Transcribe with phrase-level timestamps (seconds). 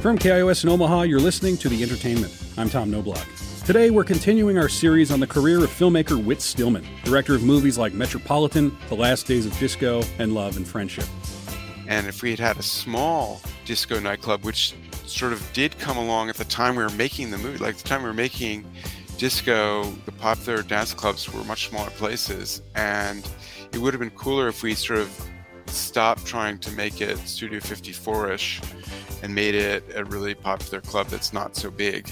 [0.00, 2.32] From KIOS in Omaha, you're listening to The Entertainment.
[2.56, 3.26] I'm Tom Knobloch.
[3.66, 7.78] Today, we're continuing our series on the career of filmmaker Whit Stillman, director of movies
[7.78, 11.04] like Metropolitan, The Last Days of Disco, and Love and Friendship.
[11.88, 16.28] And if we had had a small disco nightclub, which sort of did come along
[16.28, 18.64] at the time we were making the movie, like the time we were making
[19.16, 22.62] disco, the popular dance clubs were much smaller places.
[22.76, 23.28] And
[23.72, 25.28] it would have been cooler if we sort of
[25.66, 28.60] stopped trying to make it Studio 54 ish
[29.22, 32.10] and made it a really popular club that's not so big.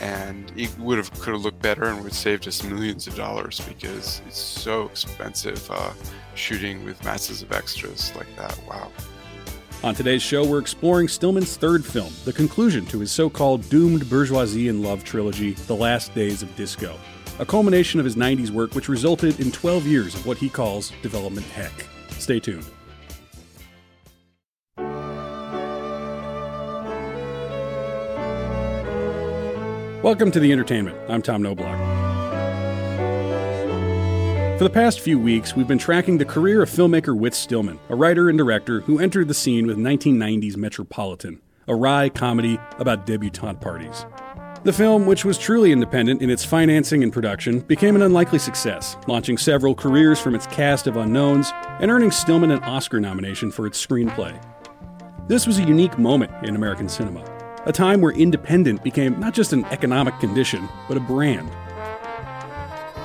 [0.00, 3.16] And it would have could have looked better and would have saved us millions of
[3.16, 5.92] dollars because it's so expensive uh,
[6.34, 8.58] shooting with masses of extras like that.
[8.68, 8.92] Wow.
[9.84, 14.08] On today's show, we're exploring Stillman's third film, the conclusion to his so called doomed
[14.10, 16.98] bourgeoisie and love trilogy, The Last Days of Disco,
[17.38, 20.92] a culmination of his 90s work which resulted in 12 years of what he calls
[21.00, 21.72] development heck.
[22.18, 22.66] Stay tuned.
[30.02, 30.96] Welcome to the entertainment.
[31.08, 31.76] I'm Tom Knobloch.
[34.56, 37.96] For the past few weeks, we've been tracking the career of filmmaker Whit Stillman, a
[37.96, 43.60] writer and director who entered the scene with 1990's Metropolitan, a wry comedy about debutante
[43.60, 44.06] parties.
[44.62, 48.96] The film, which was truly independent in its financing and production, became an unlikely success,
[49.08, 53.66] launching several careers from its cast of unknowns and earning Stillman an Oscar nomination for
[53.66, 54.40] its screenplay.
[55.26, 57.37] This was a unique moment in American cinema
[57.68, 61.50] a time where independent became not just an economic condition, but a brand.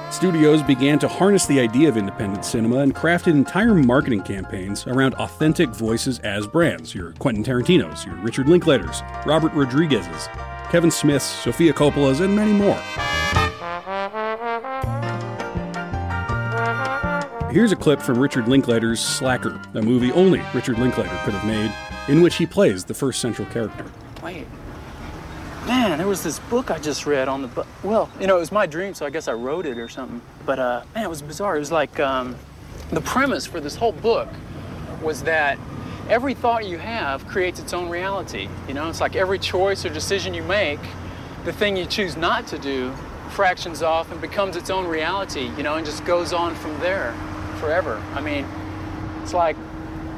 [0.10, 5.16] Studios began to harness the idea of independent cinema and crafted entire marketing campaigns around
[5.16, 10.30] authentic voices as brands your Quentin Tarantino's, your Richard Linklater's, Robert Rodriguez's,
[10.72, 12.80] Kevin Smith's, Sofia Coppola's, and many more.
[17.52, 21.74] Here's a clip from Richard Linklater's Slacker, a movie only Richard Linklater could have made,
[22.08, 23.86] in which he plays the first central character.
[24.24, 24.48] Wait.
[25.66, 28.40] Man, there was this book I just read on the bu- well, you know, it
[28.40, 30.22] was my dream, so I guess I wrote it or something.
[30.46, 31.58] But uh, man, it was bizarre.
[31.58, 32.38] It was like um,
[32.92, 34.30] the premise for this whole book
[35.02, 35.60] was that
[36.08, 38.48] every thought you have creates its own reality.
[38.68, 40.80] You know, it's like every choice or decision you make,
[41.44, 42.94] the thing you choose not to do
[43.30, 45.52] fractions off and becomes its own reality.
[45.58, 47.14] You know, and just goes on from there
[47.60, 48.02] forever.
[48.14, 48.46] I mean,
[49.22, 49.58] it's like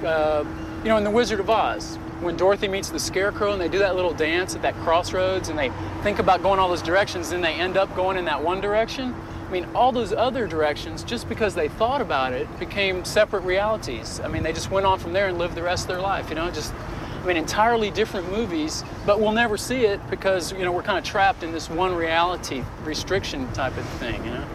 [0.03, 0.43] uh,
[0.83, 3.79] you know, in The Wizard of Oz when Dorothy meets the Scarecrow and they do
[3.79, 5.71] that little dance at that crossroads and they
[6.01, 9.13] think about going all those directions, then they end up going in that one direction.
[9.47, 14.19] I mean, all those other directions, just because they thought about it, became separate realities.
[14.21, 16.29] I mean, they just went on from there and lived the rest of their life,
[16.29, 16.73] you know, just,
[17.21, 20.97] I mean, entirely different movies, but we'll never see it because, you know, we're kind
[20.97, 24.45] of trapped in this one reality restriction type of thing, you know?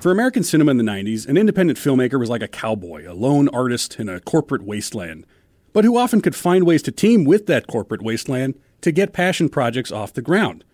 [0.00, 3.48] For American cinema in the 90s, an independent filmmaker was like a cowboy, a lone
[3.50, 5.24] artist in a corporate wasteland
[5.72, 9.48] but who often could find ways to team with that corporate wasteland to get passion
[9.48, 10.64] projects off the ground.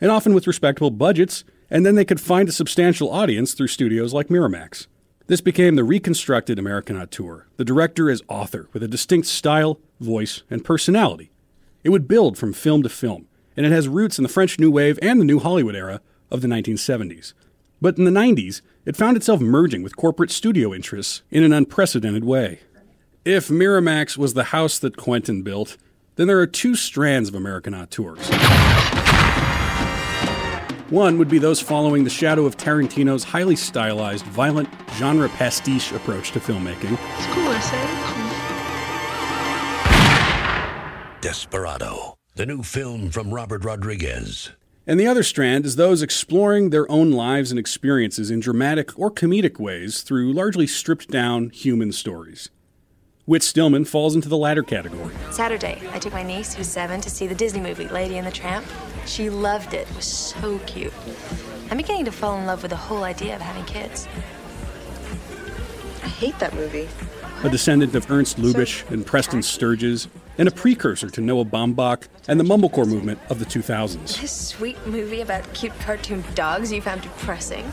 [0.00, 4.12] And often with respectable budgets, and then they could find a substantial audience through studios
[4.12, 4.86] like Miramax.
[5.26, 10.42] This became the reconstructed American auteur, the director as author, with a distinct style, voice,
[10.50, 11.30] and personality.
[11.84, 14.70] It would build from film to film, and it has roots in the French New
[14.70, 16.00] Wave and the New Hollywood era
[16.30, 17.32] of the 1970s.
[17.80, 22.24] But in the 90s, it found itself merging with corporate studio interests in an unprecedented
[22.24, 22.60] way.
[23.24, 25.76] If Miramax was the house that Quentin built,
[26.16, 28.26] then there are two strands of American auteurs.
[30.88, 36.30] One would be those following the shadow of Tarantino's highly stylized, violent, genre pastiche approach
[36.30, 36.98] to filmmaking.
[37.18, 37.76] It's cool, I say.
[41.20, 44.52] Desperado, the new film from Robert Rodriguez.
[44.86, 49.10] And the other strand is those exploring their own lives and experiences in dramatic or
[49.10, 52.48] comedic ways through largely stripped down human stories.
[53.30, 55.14] Whit Stillman falls into the latter category.
[55.30, 58.32] Saturday, I took my niece, who's seven, to see the Disney movie, Lady and the
[58.32, 58.66] Tramp.
[59.06, 59.88] She loved it.
[59.88, 60.92] It was so cute.
[61.70, 64.08] I'm beginning to fall in love with the whole idea of having kids.
[66.02, 66.88] I hate that movie.
[67.44, 72.40] A descendant of Ernst Lubitsch and Preston Sturges, and a precursor to Noah Baumbach and
[72.40, 74.20] the mumblecore movement of the 2000s.
[74.20, 77.70] This sweet movie about cute cartoon dogs you found depressing?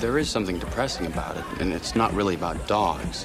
[0.00, 3.24] There is something depressing about it, and it's not really about dogs.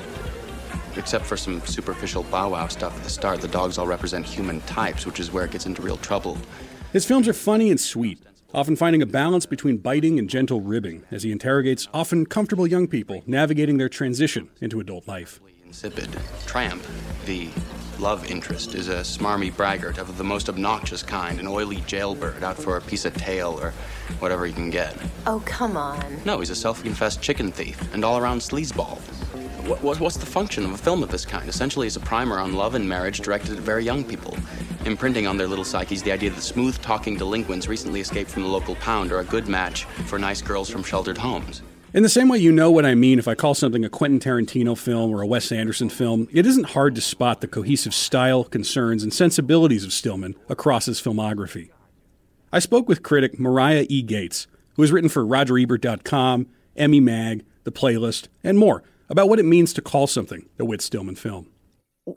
[0.97, 4.61] Except for some superficial bow wow stuff at the start, the dogs all represent human
[4.61, 6.37] types, which is where it gets into real trouble.
[6.91, 8.19] His films are funny and sweet,
[8.53, 12.87] often finding a balance between biting and gentle ribbing as he interrogates often comfortable young
[12.87, 15.39] people navigating their transition into adult life.
[15.65, 16.09] Insipid.
[16.45, 16.81] Tramp,
[17.25, 17.49] the
[17.99, 22.57] love interest, is a smarmy braggart of the most obnoxious kind, an oily jailbird out
[22.57, 23.71] for a piece of tail or
[24.19, 24.95] whatever he can get.
[25.27, 26.21] Oh, come on.
[26.25, 28.99] No, he's a self confessed chicken thief and all around sleazeball
[29.67, 31.49] what, what, what's the function of a film of this kind?
[31.49, 34.37] Essentially, it's a primer on love and marriage directed at very young people,
[34.85, 38.47] imprinting on their little psyches the idea that smooth talking delinquents recently escaped from the
[38.47, 41.61] local pound are a good match for nice girls from sheltered homes.
[41.93, 44.19] In the same way, you know what I mean if I call something a Quentin
[44.19, 48.43] Tarantino film or a Wes Anderson film, it isn't hard to spot the cohesive style,
[48.43, 51.69] concerns, and sensibilities of Stillman across his filmography.
[52.53, 54.01] I spoke with critic Marya E.
[54.01, 56.47] Gates, who has written for RogerEbert.com,
[56.77, 60.81] Emmy Mag, The Playlist, and more about what it means to call something a Whit
[60.81, 61.49] Stillman film.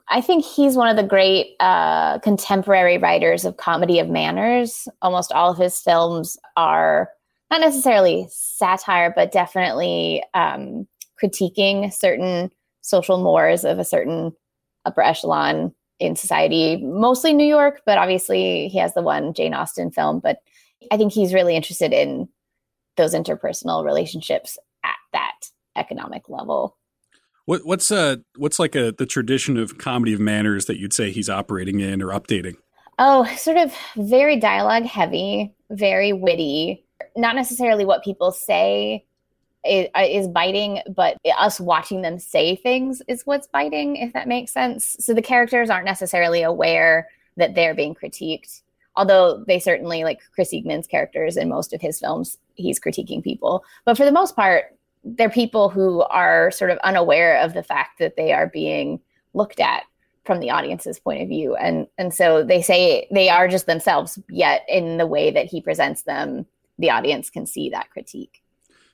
[0.07, 4.87] I think he's one of the great uh, contemporary writers of comedy of manners.
[5.01, 7.09] Almost all of his films are
[7.49, 10.87] not necessarily satire, but definitely um,
[11.21, 12.49] critiquing certain
[12.81, 14.31] social mores of a certain
[14.85, 19.91] upper echelon in society, mostly New York, but obviously he has the one Jane Austen
[19.91, 20.19] film.
[20.19, 20.37] But
[20.91, 22.27] I think he's really interested in
[22.97, 25.37] those interpersonal relationships at that
[25.75, 26.77] economic level.
[27.51, 31.11] What, what's uh what's like a the tradition of comedy of manners that you'd say
[31.11, 32.55] he's operating in or updating?
[32.97, 36.85] Oh, sort of very dialogue heavy, very witty.
[37.17, 39.03] Not necessarily what people say
[39.65, 44.29] is, uh, is biting, but us watching them say things is what's biting, if that
[44.29, 44.95] makes sense.
[45.01, 48.61] So the characters aren't necessarily aware that they're being critiqued,
[48.95, 53.65] although they certainly like Chris Eigeman's characters in most of his films, he's critiquing people.
[53.83, 57.99] But for the most part, they're people who are sort of unaware of the fact
[57.99, 58.99] that they are being
[59.33, 59.83] looked at
[60.25, 61.55] from the audience's point of view.
[61.55, 65.61] And and so they say they are just themselves yet in the way that he
[65.61, 66.45] presents them
[66.77, 68.40] the audience can see that critique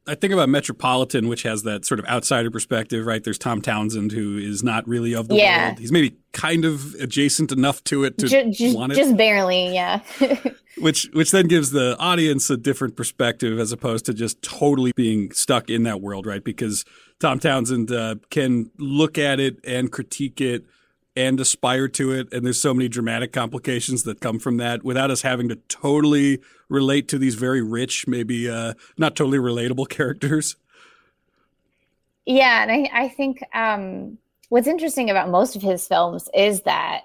[0.08, 3.24] I think about Metropolitan, which has that sort of outsider perspective, right?
[3.24, 5.68] There's Tom Townsend, who is not really of the yeah.
[5.68, 5.80] world.
[5.80, 8.96] He's maybe kind of adjacent enough to it to just, just, want it.
[8.96, 10.02] Just barely, yeah.
[10.78, 15.32] which which then gives the audience a different perspective as opposed to just totally being
[15.32, 16.44] stuck in that world, right?
[16.44, 16.86] Because
[17.20, 20.66] Tom Townsend uh, can look at it and critique it
[21.18, 22.32] and aspire to it.
[22.32, 26.40] And there's so many dramatic complications that come from that without us having to totally
[26.70, 30.56] relate to these very rich, maybe uh, not totally relatable characters.
[32.26, 34.20] Yeah, and I, I think um,
[34.50, 37.02] what's interesting about most of his films is that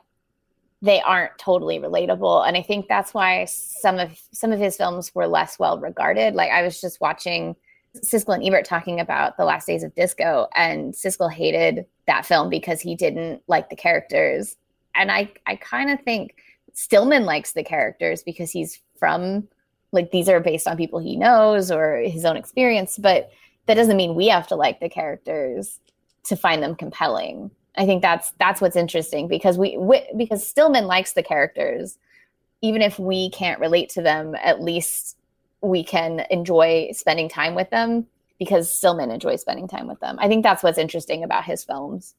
[0.82, 5.14] they aren't totally relatable, and I think that's why some of some of his films
[5.14, 6.34] were less well regarded.
[6.34, 7.54] Like I was just watching
[7.98, 12.48] Siskel and Ebert talking about the last days of disco, and Siskel hated that film
[12.48, 14.56] because he didn't like the characters.
[14.94, 16.36] And I, I kind of think
[16.74, 19.48] Stillman likes the characters because he's from
[19.92, 23.30] like these are based on people he knows or his own experience, but
[23.66, 25.78] that doesn't mean we have to like the characters
[26.24, 27.50] to find them compelling.
[27.76, 31.98] I think that's that's what's interesting because we, we because Stillman likes the characters,
[32.60, 34.34] even if we can't relate to them.
[34.42, 35.16] At least
[35.62, 38.06] we can enjoy spending time with them
[38.38, 40.16] because Stillman enjoys spending time with them.
[40.18, 42.14] I think that's what's interesting about his films.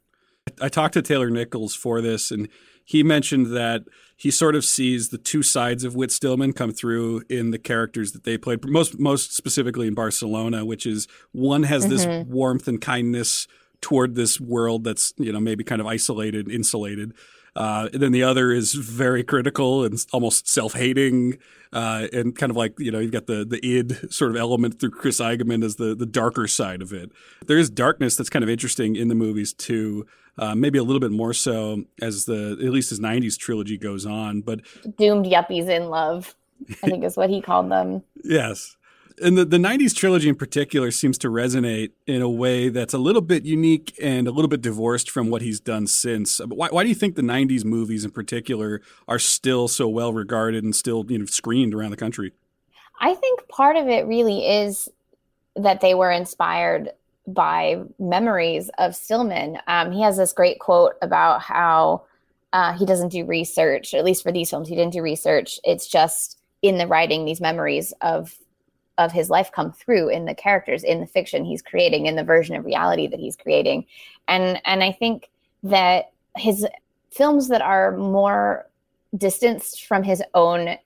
[0.61, 2.47] I talked to Taylor Nichols for this, and
[2.85, 3.83] he mentioned that
[4.15, 8.11] he sort of sees the two sides of Whit Stillman come through in the characters
[8.11, 8.65] that they played.
[8.65, 11.91] Most most specifically in Barcelona, which is one has mm-hmm.
[11.91, 13.47] this warmth and kindness
[13.81, 17.13] toward this world that's you know maybe kind of isolated, insulated,
[17.55, 21.37] uh, and then the other is very critical and almost self-hating,
[21.71, 24.79] uh, and kind of like you know you've got the the id sort of element
[24.79, 27.11] through Chris Eigeman as the the darker side of it.
[27.45, 30.05] There is darkness that's kind of interesting in the movies too.
[30.35, 34.05] Uh, maybe a little bit more so as the at least his '90s trilogy goes
[34.05, 34.41] on.
[34.41, 34.61] But
[34.97, 36.35] doomed yuppies in love,
[36.83, 38.01] I think is what he called them.
[38.23, 38.75] yes,
[39.21, 42.97] and the, the 90s trilogy in particular seems to resonate in a way that's a
[42.97, 46.39] little bit unique and a little bit divorced from what he's done since.
[46.39, 50.13] But why, why do you think the 90s movies in particular are still so well
[50.13, 52.33] regarded and still you know screened around the country?
[52.99, 54.89] I think part of it really is
[55.55, 56.91] that they were inspired
[57.27, 59.57] by memories of Stillman.
[59.67, 62.03] Um, he has this great quote about how
[62.51, 65.59] uh, he doesn't do research, at least for these films, he didn't do research.
[65.63, 68.35] It's just in the writing these memories of
[68.97, 72.23] of his life come through in the characters in the fiction he's creating in the
[72.23, 73.85] version of reality that he's creating.
[74.27, 75.29] And and i think
[75.63, 76.67] that his
[77.11, 78.67] films that are more
[79.15, 80.77] distanced from his own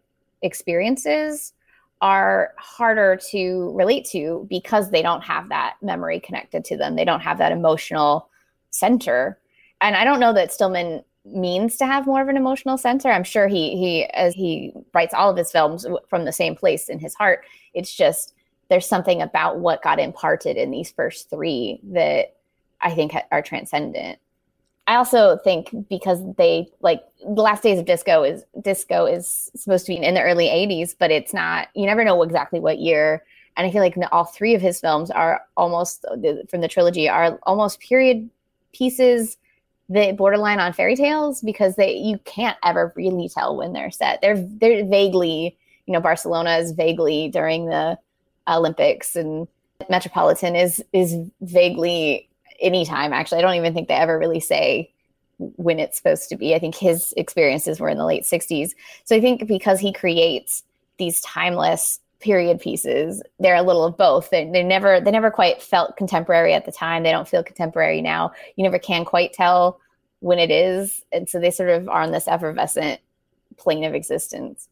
[0.42, 1.54] experiences
[2.02, 6.96] are harder to relate to because they don't have that memory connected to them.
[6.96, 8.30] They don't have that emotional
[8.70, 9.40] center.
[9.82, 13.24] And i don't know that stillman means to have more of an emotional center i'm
[13.24, 17.00] sure he he as he writes all of his films from the same place in
[17.00, 17.44] his heart
[17.74, 18.34] it's just
[18.70, 22.36] there's something about what got imparted in these first three that
[22.82, 24.20] I think are transcendent.
[24.86, 29.86] I also think because they like the last days of disco is disco is supposed
[29.86, 31.68] to be in the early 80s, but it's not.
[31.76, 33.24] You never know exactly what year.
[33.58, 36.06] And I feel like all three of his films are almost
[36.50, 38.30] from the trilogy are almost period
[38.72, 39.38] pieces
[39.90, 44.22] that borderline on fairy tales because they you can't ever really tell when they're set.
[44.22, 47.98] They're they're vaguely, you know, Barcelona is vaguely during the
[48.48, 49.48] Olympics and
[49.90, 52.28] Metropolitan is is vaguely
[52.60, 53.40] anytime actually.
[53.40, 54.92] I don't even think they ever really say
[55.38, 56.56] when it's supposed to be.
[56.56, 58.72] I think his experiences were in the late 60s.
[59.06, 60.64] So I think because he creates
[60.98, 64.30] these timeless period pieces, they're a little of both.
[64.30, 67.04] They, they never they never quite felt contemporary at the time.
[67.04, 68.32] They don't feel contemporary now.
[68.56, 69.80] You never can quite tell
[70.20, 71.04] when it is.
[71.12, 73.00] And so they sort of are on this effervescent
[73.58, 74.70] plane of existence.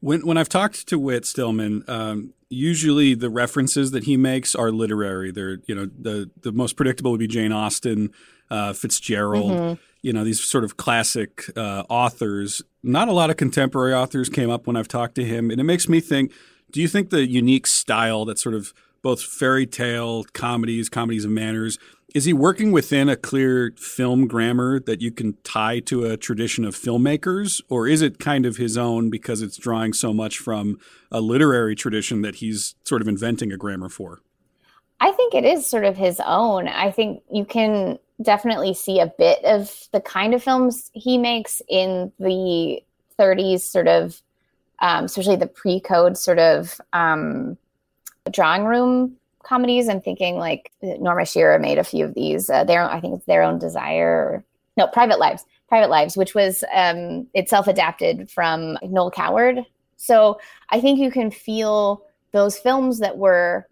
[0.00, 4.70] When when I've talked to Whit Stillman, um, usually the references that he makes are
[4.70, 5.30] literary.
[5.30, 8.10] They're you know the the most predictable would be Jane Austen,
[8.50, 9.52] uh, Fitzgerald.
[9.52, 9.82] Mm-hmm.
[10.02, 12.62] You know these sort of classic uh, authors.
[12.82, 15.64] Not a lot of contemporary authors came up when I've talked to him, and it
[15.64, 16.32] makes me think.
[16.70, 21.30] Do you think the unique style that sort of both fairy tale comedies, comedies of
[21.30, 21.78] manners,
[22.14, 26.64] is he working within a clear film grammar that you can tie to a tradition
[26.64, 30.78] of filmmakers, or is it kind of his own because it's drawing so much from
[31.12, 34.20] a literary tradition that he's sort of inventing a grammar for?
[35.00, 36.66] I think it is sort of his own.
[36.66, 41.62] I think you can definitely see a bit of the kind of films he makes
[41.68, 42.82] in the
[43.18, 44.20] 30s, sort of,
[44.80, 47.56] um, especially the pre code sort of um,
[48.30, 49.88] drawing room comedies.
[49.88, 52.50] I'm thinking like Norma Shearer made a few of these.
[52.50, 54.44] Uh, their I think it's their own desire.
[54.76, 55.44] No, Private Lives.
[55.68, 59.64] Private Lives, which was um, itself adapted from Noel Coward.
[59.96, 63.68] So I think you can feel those films that were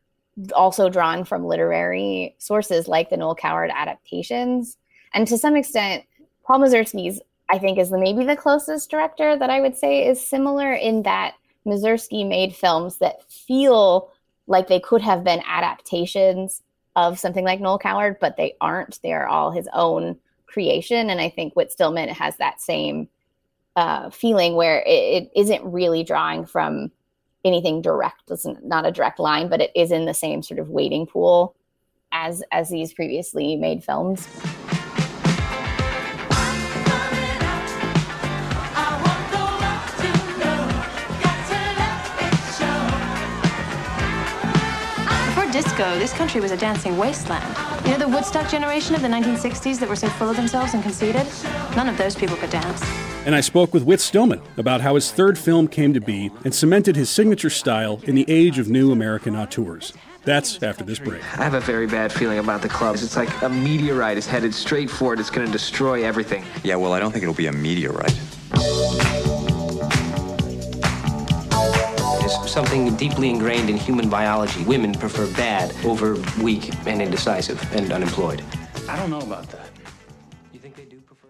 [0.54, 4.76] also drawn from literary sources like the Noel Coward adaptations.
[5.14, 6.04] And to some extent,
[6.44, 10.72] Paul Mazursky's, I think, is maybe the closest director that I would say is similar
[10.72, 11.34] in that
[11.66, 14.10] Mazursky made films that feel
[14.46, 16.62] like they could have been adaptations
[16.94, 19.00] of something like Noel Coward, but they aren't.
[19.02, 21.10] They are all his own creation.
[21.10, 23.08] And I think Whit Stillman has that same
[23.76, 26.90] uh, feeling where it, it isn't really drawing from
[27.44, 28.30] anything direct.
[28.30, 31.54] It's not a direct line, but it is in the same sort of waiting pool
[32.12, 34.26] as as these previously made films.
[45.76, 47.44] Disco, this country was a dancing wasteland.
[47.84, 50.82] You know the Woodstock generation of the 1960s that were so full of themselves and
[50.82, 51.26] conceited?
[51.76, 52.82] None of those people could dance.
[53.26, 56.54] And I spoke with Whit Stillman about how his third film came to be and
[56.54, 59.92] cemented his signature style in the age of new American auteurs.
[60.24, 61.22] That's after this break.
[61.38, 63.02] I have a very bad feeling about the clubs.
[63.02, 65.20] It's like a meteorite is headed straight for it.
[65.20, 66.44] It's going to destroy everything.
[66.64, 68.18] Yeah, well, I don't think it'll be a meteorite.
[72.46, 74.62] Something deeply ingrained in human biology.
[74.64, 78.42] Women prefer bad over weak and indecisive and unemployed.
[78.88, 79.70] I don't know about that.
[80.52, 81.28] You think they do prefer?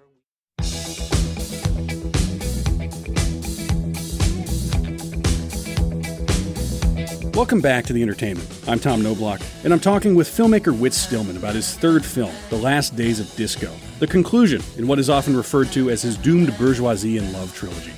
[7.37, 8.49] Welcome back to the entertainment.
[8.67, 12.57] I'm Tom Knobloch, and I'm talking with filmmaker Whit Stillman about his third film, The
[12.57, 16.57] Last Days of Disco, the conclusion in what is often referred to as his doomed
[16.57, 17.93] bourgeoisie and love trilogy.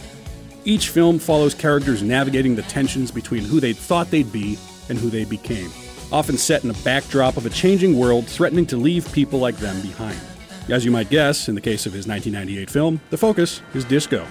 [0.69, 4.59] Each film follows characters navigating the tensions between who they thought they'd be
[4.91, 5.71] and who they became,
[6.13, 9.81] often set in a backdrop of a changing world threatening to leave people like them
[9.81, 10.21] behind.
[10.69, 14.27] As you might guess, in the case of his 1998 film, the focus is disco.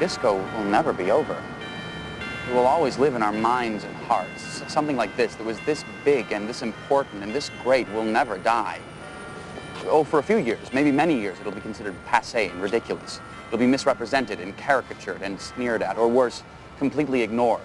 [0.00, 1.40] Disco will never be over.
[2.48, 4.64] It will always live in our minds and hearts.
[4.66, 8.38] Something like this, that was this big and this important and this great, will never
[8.38, 8.80] die.
[9.86, 13.20] Oh, for a few years, maybe many years, it'll be considered passe and ridiculous.
[13.46, 16.42] It'll be misrepresented and caricatured and sneered at, or worse,
[16.78, 17.62] completely ignored.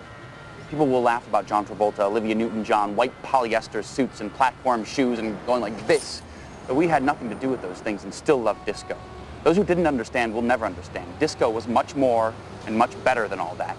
[0.70, 5.38] People will laugh about John Travolta, Olivia Newton-John, white polyester suits and platform shoes and
[5.46, 6.22] going like this.
[6.68, 8.98] But we had nothing to do with those things and still loved disco.
[9.44, 11.08] Those who didn't understand will never understand.
[11.20, 12.34] Disco was much more
[12.66, 13.78] and much better than all that.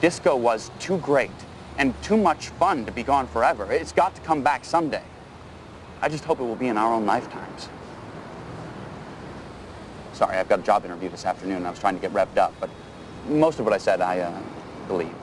[0.00, 1.30] Disco was too great
[1.76, 3.70] and too much fun to be gone forever.
[3.70, 5.02] It's got to come back someday.
[6.00, 7.68] I just hope it will be in our own lifetimes.
[10.12, 11.66] Sorry, I've got a job interview this afternoon.
[11.66, 12.70] I was trying to get revved up, but
[13.28, 14.40] most of what I said, I uh,
[14.88, 15.14] believe.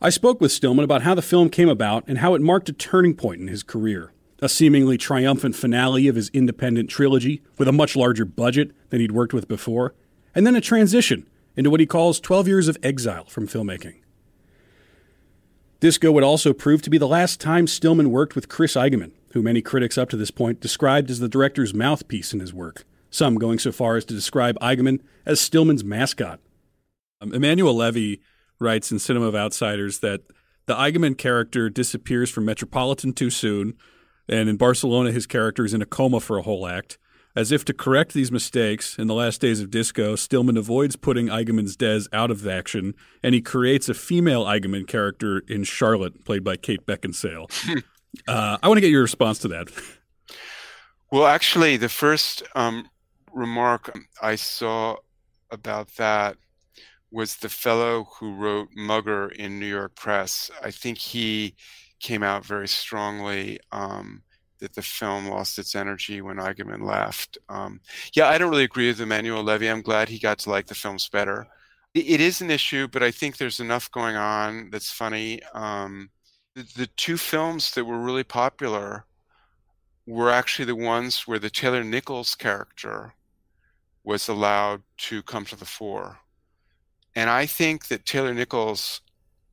[0.00, 2.72] I spoke with Stillman about how the film came about and how it marked a
[2.72, 4.12] turning point in his career.
[4.40, 9.12] A seemingly triumphant finale of his independent trilogy with a much larger budget than he'd
[9.12, 9.94] worked with before,
[10.34, 13.96] and then a transition into what he calls 12 years of exile from filmmaking.
[15.78, 19.42] Disco would also prove to be the last time Stillman worked with Chris Eigeman, who
[19.42, 23.36] many critics up to this point described as the director's mouthpiece in his work some
[23.36, 26.40] going so far as to describe Eigeman as Stillman's mascot.
[27.20, 28.20] Um, Emanuel Levy
[28.58, 30.22] writes in Cinema of Outsiders that
[30.66, 33.74] the Eigeman character disappears from Metropolitan too soon,
[34.28, 36.98] and in Barcelona, his character is in a coma for a whole act.
[37.34, 41.28] As if to correct these mistakes, in the last days of disco, Stillman avoids putting
[41.28, 46.44] Eigeman's Des out of action, and he creates a female Eigeman character in Charlotte, played
[46.44, 47.50] by Kate Beckinsale.
[48.28, 49.68] uh, I want to get your response to that.
[51.10, 52.88] Well, actually, the first um,
[53.32, 54.96] remark I saw
[55.50, 56.36] about that
[57.10, 60.50] was the fellow who wrote Mugger in New York Press.
[60.62, 61.54] I think he
[62.00, 64.22] came out very strongly um,
[64.60, 67.36] that the film lost its energy when Eigeman left.
[67.50, 67.80] Um,
[68.14, 69.68] yeah, I don't really agree with Emanuel Levy.
[69.68, 71.46] I'm glad he got to like the films better.
[71.94, 75.40] it, it is an issue, but I think there's enough going on that's funny.
[75.52, 76.08] Um,
[76.54, 79.04] the, two films that were really popular
[80.06, 83.14] were actually the ones where the Taylor Nichols character
[84.04, 86.18] was allowed to come to the fore.
[87.14, 89.00] And I think that Taylor Nichols,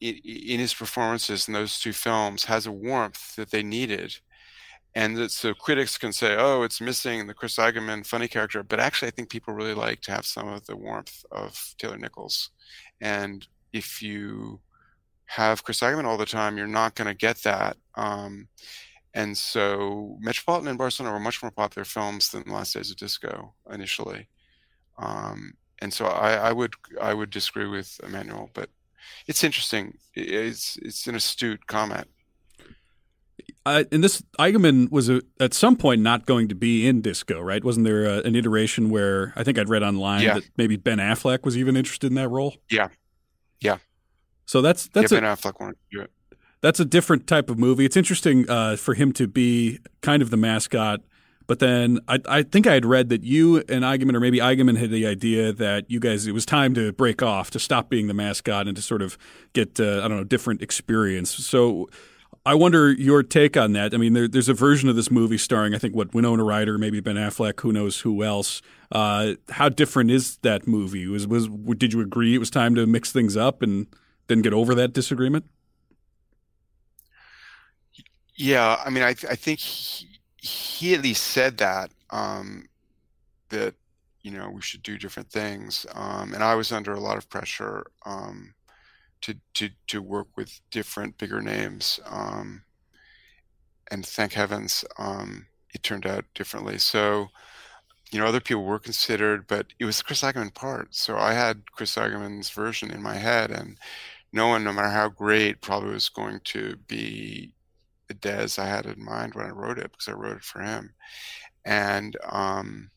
[0.01, 4.17] in, his performances in those two films, has a warmth that they needed.
[4.95, 8.63] And that, so critics can say, oh, it's missing the Chris Eigeman funny character.
[8.63, 11.97] But actually, I think people really like to have some of the warmth of Taylor
[11.97, 12.49] Nichols.
[12.99, 14.61] And if you
[15.29, 17.77] have Chris Eigeman all the time, you're not going to get that.
[17.93, 18.47] Um,
[19.13, 23.53] and so Metropolitan and Barcelona were much more popular films than Last Days of Disco
[23.71, 24.27] initially.
[24.97, 28.69] Um, and so I, I, would I would disagree with Emanuel, but
[29.27, 29.99] it's interesting.
[30.15, 32.07] It's it's an astute comment.
[33.67, 37.39] Uh, and this Eigeman was a, at some point not going to be in disco,
[37.39, 37.63] right?
[37.63, 40.35] Wasn't there a, an iteration where I think I'd read online yeah.
[40.35, 42.55] that maybe Ben Affleck was even interested in that role?
[42.71, 42.87] Yeah,
[43.61, 43.77] yeah.
[44.49, 46.11] So that's that's yeah, Ben Affleck wanted to do it.
[46.61, 47.85] That's a different type of movie.
[47.85, 51.01] It's interesting uh, for him to be kind of the mascot
[51.49, 54.77] but then I, I think I had read that you and Eigeman, or maybe Eigeman,
[54.77, 58.05] had the idea that you guys, it was time to break off, to stop being
[58.05, 59.17] the mascot, and to sort of
[59.53, 61.31] get, uh, I don't know, different experience.
[61.31, 61.89] So
[62.45, 63.95] I wonder your take on that.
[63.95, 66.77] I mean, there, there's a version of this movie starring, I think, what Winona Ryder,
[66.77, 68.61] maybe Ben Affleck, who knows who else.
[68.91, 71.07] Uh, how different is that movie?
[71.07, 71.47] Was was
[71.79, 73.87] did you agree it was time to mix things up and
[74.29, 75.45] then get over that disagreement?
[78.35, 82.69] Yeah, I mean, I I think he, he at least said that um,
[83.49, 83.75] that
[84.21, 87.29] you know we should do different things, um, and I was under a lot of
[87.29, 88.53] pressure um,
[89.21, 92.63] to to to work with different bigger names, um,
[93.91, 96.77] and thank heavens um, it turned out differently.
[96.77, 97.27] So
[98.09, 101.71] you know other people were considered, but it was Chris Eigeman part, so I had
[101.73, 103.77] Chris Eigeman's version in my head, and
[104.31, 107.53] no one, no matter how great, probably was going to be
[108.07, 110.61] the Des I had in mind when I wrote it because I wrote it for
[110.61, 110.93] him.
[111.65, 112.89] And um,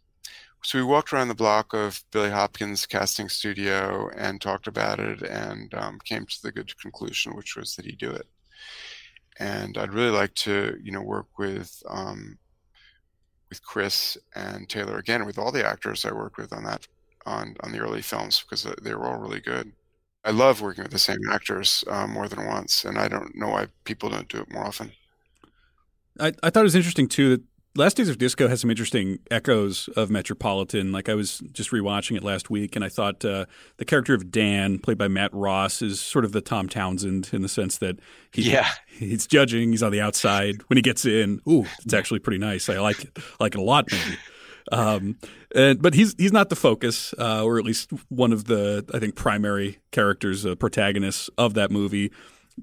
[0.63, 5.23] so we walked around the block of Billy Hopkins' casting studio and talked about it
[5.23, 8.27] and um, came to the good conclusion, which was that he'd do it.
[9.39, 12.39] And I'd really like to, you know, work with um,
[13.49, 16.87] with Chris and Taylor again, with all the actors I worked with on that
[17.27, 19.73] on on the early films because they were all really good.
[20.25, 23.49] I love working with the same actors uh, more than once, and I don't know
[23.49, 24.93] why people don't do it more often.
[26.21, 27.43] I, I thought it was interesting too that
[27.75, 30.93] Last Days of Disco has some interesting echoes of Metropolitan.
[30.93, 33.47] Like I was just rewatching it last week, and I thought uh,
[33.79, 37.41] the character of Dan, played by Matt Ross, is sort of the Tom Townsend in
[37.41, 37.99] the sense that
[38.31, 38.69] he, yeah.
[38.87, 40.63] he's judging, he's on the outside.
[40.67, 42.69] When he gets in, ooh, it's actually pretty nice.
[42.69, 44.19] I like it, I like it a lot, maybe.
[44.71, 45.19] Um,
[45.55, 48.99] and, but he's he's not the focus, uh, or at least one of the I
[48.99, 52.13] think primary characters, uh, protagonists of that movie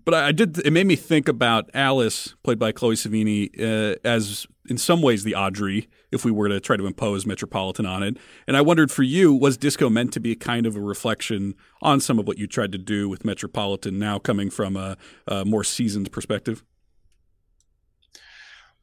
[0.05, 0.57] but I did.
[0.59, 5.23] It made me think about Alice, played by Chloe Sevigny, uh, as in some ways
[5.23, 8.17] the Audrey, if we were to try to impose Metropolitan on it.
[8.47, 11.99] And I wondered for you, was Disco meant to be kind of a reflection on
[11.99, 15.63] some of what you tried to do with Metropolitan, now coming from a, a more
[15.63, 16.63] seasoned perspective?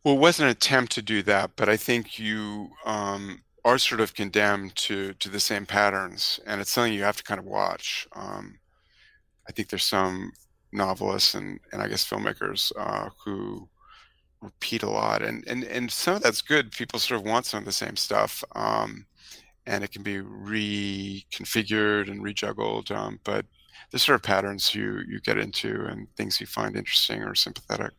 [0.05, 4.01] Well, it was an attempt to do that, but I think you um, are sort
[4.01, 7.45] of condemned to to the same patterns, and it's something you have to kind of
[7.47, 8.07] watch.
[8.13, 8.59] Um,
[9.49, 10.33] I think there's some
[10.73, 13.69] novelists and, and I guess filmmakers uh, who
[14.43, 16.73] repeat a lot, and, and and some of that's good.
[16.73, 19.07] People sort of want some of the same stuff, um,
[19.67, 22.91] and it can be reconfigured and rejuggled.
[22.93, 23.47] Um, but
[23.91, 27.93] there's sort of patterns you you get into and things you find interesting or sympathetic.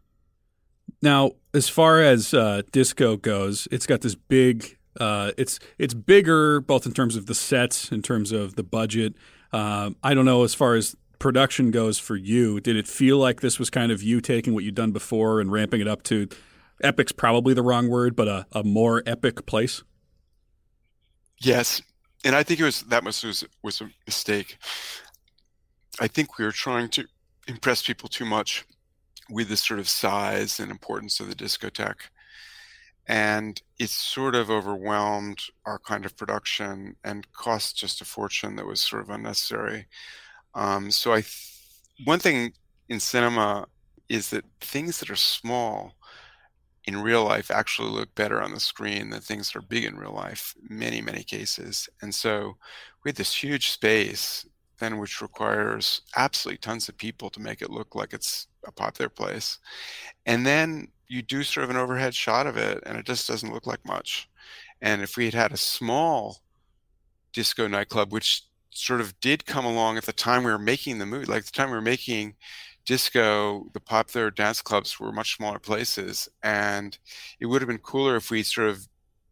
[1.02, 4.78] Now, as far as uh, disco goes, it's got this big.
[5.00, 9.14] Uh, it's it's bigger both in terms of the sets, in terms of the budget.
[9.54, 13.42] Um, I don't know as far as production goes for you, did it feel like
[13.42, 16.28] this was kind of you taking what you'd done before and ramping it up to
[16.84, 19.84] epic's probably the wrong word, but a, a more epic place?
[21.40, 21.82] Yes.
[22.24, 24.58] And I think it was that was, was was a mistake.
[26.00, 27.06] I think we were trying to
[27.48, 28.66] impress people too much
[29.30, 32.10] with the sort of size and importance of the discotheque.
[33.08, 38.66] and it sort of overwhelmed our kind of production and cost just a fortune that
[38.66, 39.88] was sort of unnecessary.
[40.56, 41.54] Um, so I, th-
[42.06, 42.54] one thing
[42.90, 43.68] in cinema
[44.10, 45.94] is that things that are small
[46.86, 49.98] in real life actually look better on the screen than things that are big in
[49.98, 51.90] real life, many, many cases.
[52.02, 52.58] And so
[53.04, 54.46] we had this huge space
[54.80, 59.10] then which requires absolutely tons of people to make it look like it's a popular
[59.10, 59.58] place.
[60.26, 63.54] And then you do sort of an overhead shot of it and it just doesn't
[63.54, 64.30] look like much.
[64.82, 66.38] And if we had had a small
[67.34, 71.06] disco nightclub, which sort of did come along at the time we were making the
[71.06, 72.36] movie, like the time we were making
[72.86, 76.98] disco, the popular dance clubs were much smaller places, and
[77.40, 78.88] it would have been cooler if we sort of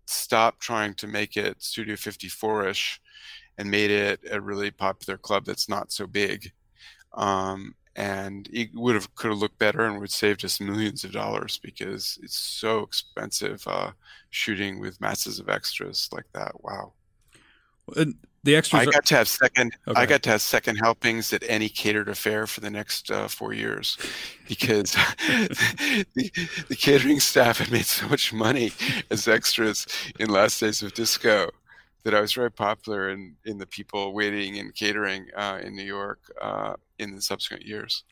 [0.08, 3.00] stopped trying to make it Studio 54ish
[3.58, 6.52] and made it a really popular club that's not so big.
[7.14, 11.12] Um, and it would have could have looked better and would saved us millions of
[11.12, 13.92] dollars because it's so expensive uh,
[14.32, 16.62] shooting with masses of extras like that.
[16.62, 16.92] Wow.
[17.96, 18.82] And the extras.
[18.82, 19.76] I are- got to have second.
[19.88, 20.00] Okay.
[20.00, 23.54] I got to have second helpings at any catered affair for the next uh, four
[23.54, 23.98] years,
[24.48, 24.94] because
[25.28, 26.32] the,
[26.68, 28.72] the catering staff had made so much money
[29.10, 29.88] as extras
[30.20, 31.50] in Last Days of Disco
[32.06, 35.84] that I was very popular in in the people waiting and catering uh, in New
[35.84, 38.04] York uh, in the subsequent years.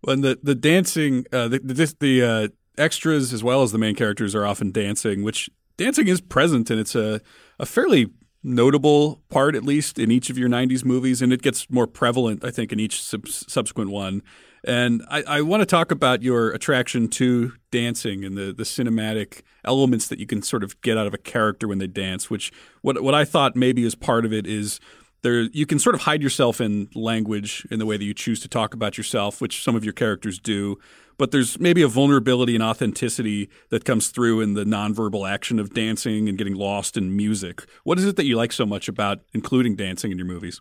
[0.00, 3.94] When the the dancing, uh, the the, the uh, extras as well as the main
[3.94, 7.20] characters are often dancing, which dancing is present and it's a
[7.60, 8.10] a fairly
[8.42, 12.44] notable part, at least in each of your '90s movies, and it gets more prevalent,
[12.44, 14.22] I think, in each sub- subsequent one.
[14.68, 19.40] And I, I want to talk about your attraction to dancing and the, the cinematic
[19.64, 22.28] elements that you can sort of get out of a character when they dance.
[22.28, 22.52] Which
[22.82, 24.78] what what I thought maybe is part of it is
[25.22, 28.40] there you can sort of hide yourself in language in the way that you choose
[28.40, 30.78] to talk about yourself, which some of your characters do.
[31.16, 35.72] But there's maybe a vulnerability and authenticity that comes through in the nonverbal action of
[35.72, 37.64] dancing and getting lost in music.
[37.84, 40.60] What is it that you like so much about including dancing in your movies?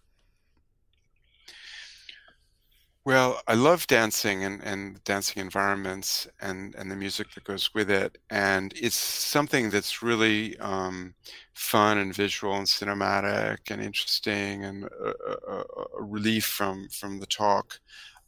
[3.07, 7.89] Well, I love dancing and, and dancing environments and, and the music that goes with
[7.89, 8.17] it.
[8.29, 11.13] And it's something that's really um,
[11.53, 15.13] fun and visual and cinematic and interesting and a,
[15.49, 15.63] a,
[15.99, 17.79] a relief from, from the talk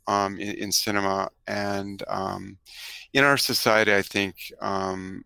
[0.07, 1.27] um, in, in, cinema.
[1.45, 2.57] And um,
[3.11, 5.25] in our society, I think um,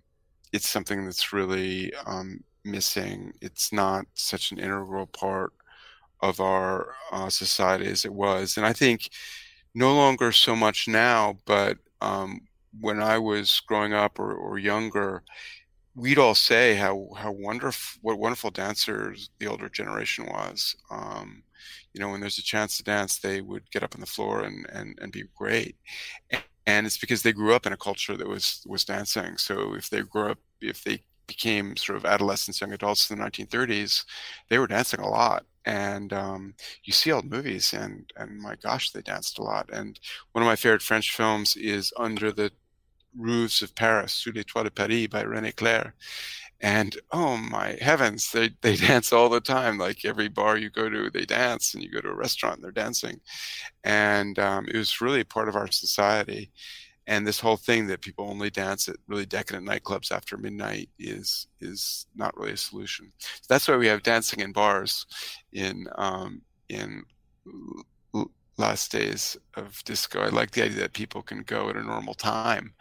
[0.52, 3.34] it's something that's really um, missing.
[3.40, 5.54] It's not such an integral part
[6.24, 8.58] of our uh, society as it was.
[8.58, 9.10] And I think
[9.76, 12.42] no longer so much now, but um,
[12.80, 15.24] when I was growing up or, or, younger,
[15.96, 20.76] we'd all say how how wonderful what wonderful dancers the older generation was.
[20.92, 21.44] Um,
[21.94, 24.42] you know, when there's a chance to dance, they would get up on the floor
[24.44, 25.76] and and, and be great.
[26.32, 29.38] And, and it's because they grew up in a culture that was was dancing.
[29.38, 33.26] So if they grew up, if they became sort of adolescents, young adults in the
[33.26, 34.04] 1930s,
[34.50, 38.92] they were dancing a lot and um, you see old movies and and my gosh
[38.92, 40.00] they danced a lot and
[40.32, 42.52] one of my favorite french films is under the
[43.18, 45.94] roofs of paris sous les toits de paris by rené clair
[46.62, 50.90] and oh my heavens they, they dance all the time like every bar you go
[50.90, 53.20] to they dance and you go to a restaurant and they're dancing
[53.84, 56.52] and um, it was really part of our society
[57.08, 61.48] and this whole thing that people only dance at really decadent nightclubs after midnight is
[61.60, 63.12] is not really a solution.
[63.20, 65.06] So that's why we have dancing in bars
[65.52, 67.04] in um, in
[68.58, 70.22] last days of disco.
[70.22, 72.74] I like the idea that people can go at a normal time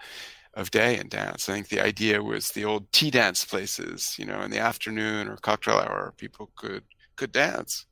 [0.54, 1.48] of day and dance.
[1.48, 5.28] I think the idea was the old tea dance places, you know, in the afternoon
[5.28, 6.85] or cocktail hour, people could
[7.16, 7.87] could dance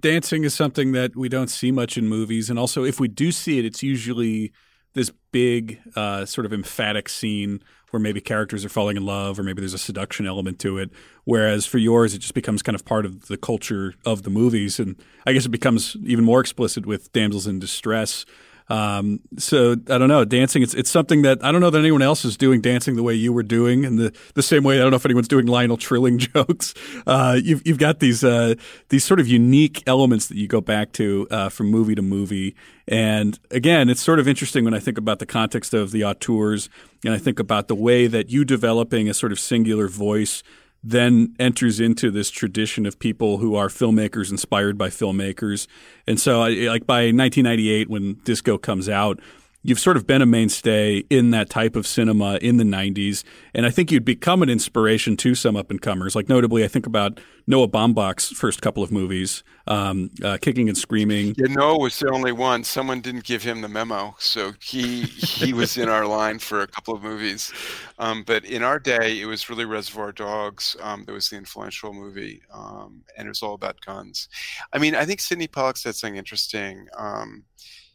[0.00, 3.32] dancing is something that we don't see much in movies, and also if we do
[3.32, 4.52] see it, it's usually
[4.94, 9.42] this big, uh, sort of emphatic scene where maybe characters are falling in love, or
[9.42, 10.90] maybe there's a seduction element to it.
[11.24, 14.78] Whereas for yours, it just becomes kind of part of the culture of the movies,
[14.78, 18.24] and I guess it becomes even more explicit with damsels in distress.
[18.70, 20.62] Um, so I don't know, dancing.
[20.62, 23.14] It's it's something that I don't know that anyone else is doing dancing the way
[23.14, 24.76] you were doing, and the the same way.
[24.76, 26.72] I don't know if anyone's doing Lionel Trilling jokes.
[27.04, 28.54] Uh, you've you've got these uh,
[28.88, 32.54] these sort of unique elements that you go back to uh, from movie to movie,
[32.86, 36.68] and again, it's sort of interesting when I think about the context of the auteurs,
[37.04, 40.44] and I think about the way that you developing a sort of singular voice
[40.82, 45.66] then enters into this tradition of people who are filmmakers inspired by filmmakers.
[46.06, 49.20] And so, like by 1998, when Disco comes out,
[49.62, 53.24] you've sort of been a mainstay in that type of cinema in the 90s.
[53.54, 56.16] And I think you'd become an inspiration to some up and comers.
[56.16, 60.78] Like, notably, I think about Noah Baumbach's first couple of movies, um, uh, Kicking and
[60.78, 61.34] Screaming.
[61.36, 62.64] Yeah, Noah was the only one.
[62.64, 64.14] Someone didn't give him the memo.
[64.18, 67.52] So he, he was in our line for a couple of movies.
[67.98, 71.92] Um, but in our day, it was really Reservoir Dogs um, that was the influential
[71.92, 72.40] movie.
[72.52, 74.28] Um, and it was all about guns.
[74.72, 76.86] I mean, I think Sidney Pollack said something interesting.
[76.96, 77.44] Um,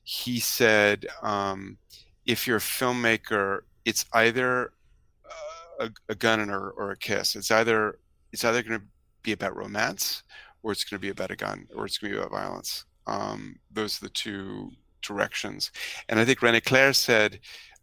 [0.06, 1.78] he said, um,
[2.26, 4.72] if you're a filmmaker, it's either
[5.80, 7.36] a, a gun or, or a kiss.
[7.36, 8.00] It's either
[8.32, 8.86] it's either going to
[9.24, 10.24] be about romance,
[10.62, 12.86] or it's going to be about a gun, or it's going to be about violence.
[13.08, 15.72] Um, those are the two directions.
[16.08, 17.40] And I think René Clair said,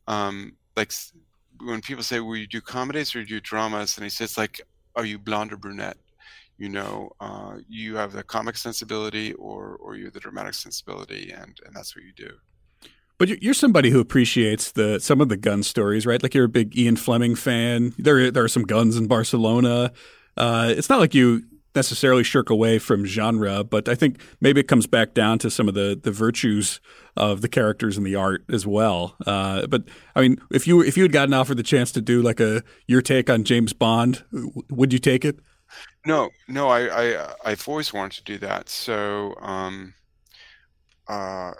[0.07, 0.93] um, like
[1.61, 4.61] when people say, "Will you do comedies or do you dramas?" and he says, like,
[4.95, 5.97] "Are you blonde or brunette?"
[6.59, 11.59] You know uh, you have the comic sensibility or or you're the dramatic sensibility and
[11.65, 12.31] and that's what you do
[13.23, 16.21] but you're somebody who appreciates the some of the gun stories, right?
[16.21, 17.95] Like you're a big Ian Fleming fan.
[17.97, 19.93] There, there are some guns in Barcelona.
[20.37, 24.69] Uh, it's not like you necessarily shirk away from genre, but I think maybe it
[24.69, 26.81] comes back down to some of the the virtues
[27.17, 29.15] of the characters and the art as well.
[29.25, 29.85] Uh, but
[30.17, 32.65] I mean, if you if you had gotten offered the chance to do like a
[32.89, 34.25] your take on James Bond,
[34.69, 35.39] would you take it?
[36.07, 38.69] No, no, I, I I've always wanted to do that.
[38.69, 39.95] So, um,
[41.09, 41.53] uh,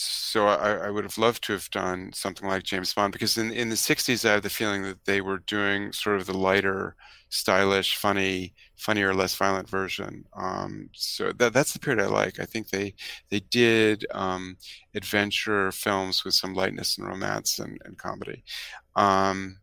[0.00, 3.50] so I, I would have loved to have done something like James Bond because in
[3.52, 6.94] in the '60s I have the feeling that they were doing sort of the lighter,
[7.30, 10.24] stylish, funny, funnier, less violent version.
[10.34, 12.38] Um, so that that's the period I like.
[12.38, 12.94] I think they
[13.30, 14.56] they did um,
[14.94, 18.44] adventure films with some lightness and romance and, and comedy.
[18.96, 19.58] Um,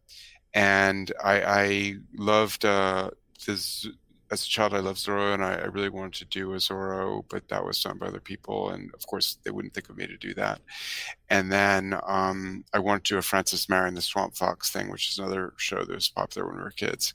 [0.54, 3.12] and I, I loved uh,
[3.48, 7.24] as a child, I loved Zorro, and I, I, really wanted to do a Zorro,
[7.30, 10.08] but that was done by other people, and of course, they wouldn't think of me
[10.08, 10.62] to do that.
[11.30, 15.10] And then um, I wanted to do a Francis Marion the Swamp Fox thing, which
[15.12, 17.14] is another show that was popular when we were kids.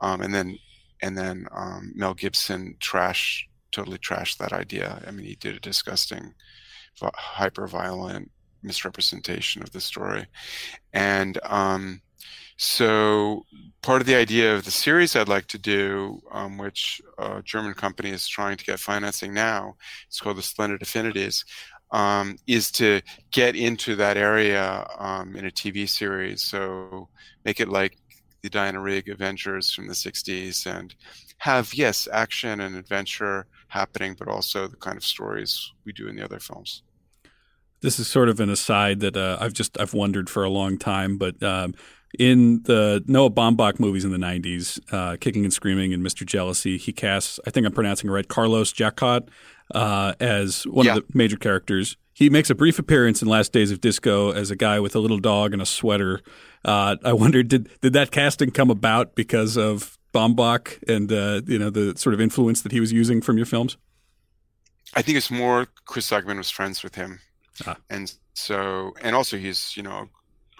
[0.00, 0.58] Um, and then,
[1.00, 5.02] and then um, Mel Gibson trash totally trashed that idea.
[5.06, 6.34] I mean, he did a disgusting,
[7.00, 8.30] hyper violent
[8.62, 10.26] misrepresentation of the story,
[10.92, 12.02] and um,
[12.62, 13.44] so
[13.82, 17.74] part of the idea of the series I'd like to do, um, which a German
[17.74, 19.74] company is trying to get financing now,
[20.06, 21.44] it's called the Splendid Affinities,
[21.90, 23.00] um, is to
[23.32, 26.42] get into that area um, in a TV series.
[26.42, 27.08] So
[27.44, 27.98] make it like
[28.42, 30.94] the Diana Rigg Avengers from the 60s and
[31.38, 36.14] have, yes, action and adventure happening, but also the kind of stories we do in
[36.14, 36.84] the other films.
[37.80, 40.78] This is sort of an aside that uh, I've just I've wondered for a long
[40.78, 41.74] time, but um,
[42.18, 46.26] in the Noah Baumbach movies in the 90s, uh, Kicking and Screaming and Mr.
[46.26, 49.28] Jealousy, he casts, I think I'm pronouncing it right, Carlos Jacott
[49.74, 50.96] uh, as one yeah.
[50.96, 51.96] of the major characters.
[52.14, 54.98] He makes a brief appearance in Last Days of Disco as a guy with a
[54.98, 56.20] little dog and a sweater.
[56.64, 61.58] Uh, I wondered, did, did that casting come about because of Baumbach and uh, you
[61.58, 63.78] know the sort of influence that he was using from your films?
[64.94, 67.20] I think it's more Chris Zuckerman was friends with him.
[67.66, 67.76] Ah.
[67.88, 70.08] And so, and also he's, you know,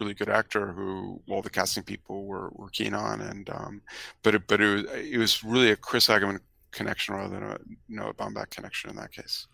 [0.00, 3.20] really good actor who all the casting people were, were keen on.
[3.20, 3.82] And um,
[4.22, 7.58] but it, but it was it was really a Chris Zuckerman connection rather than a
[7.88, 9.46] Noah Baumbach connection in that case.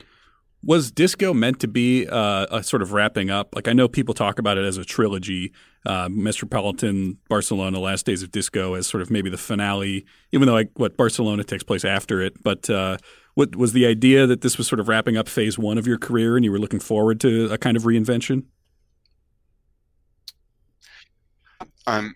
[0.65, 3.55] Was Disco meant to be uh, a sort of wrapping up?
[3.55, 5.53] Like I know people talk about it as a trilogy,
[5.87, 10.05] uh, Metropolitan, Barcelona, Last Days of Disco as sort of maybe the finale.
[10.33, 12.97] Even though like what Barcelona takes place after it, but uh,
[13.35, 15.99] what was the idea that this was sort of wrapping up phase one of your
[15.99, 18.43] career, and you were looking forward to a kind of reinvention?
[21.89, 22.15] Um,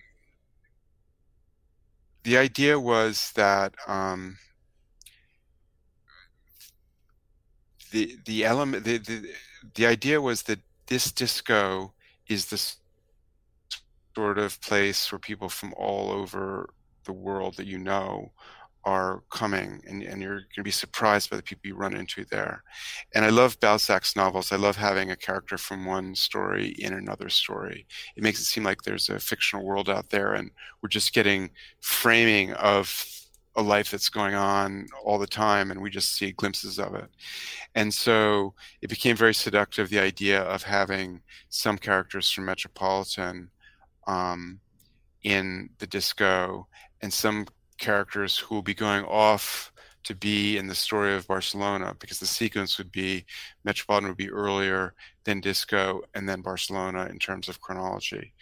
[2.24, 4.36] the idea was that um,
[7.90, 9.30] the the element the, the
[9.74, 10.58] the idea was that
[10.88, 11.94] this disco
[12.28, 12.76] is this
[14.14, 16.68] sort of place where people from all over
[17.04, 18.30] the world that you know
[18.84, 22.24] are coming and, and you're going to be surprised by the people you run into
[22.30, 22.62] there.
[23.14, 24.50] And I love Balzac's novels.
[24.50, 27.86] I love having a character from one story in another story.
[28.16, 30.50] It makes it seem like there's a fictional world out there and
[30.82, 33.06] we're just getting framing of
[33.54, 37.08] a life that's going on all the time and we just see glimpses of it.
[37.74, 43.50] And so it became very seductive the idea of having some characters from Metropolitan
[44.06, 44.58] um,
[45.22, 46.66] in the disco
[47.02, 47.46] and some
[47.82, 49.72] characters who will be going off
[50.04, 53.24] to be in the story of Barcelona because the sequence would be
[53.64, 58.32] Metropolitan would be earlier, then Disco, and then Barcelona in terms of chronology.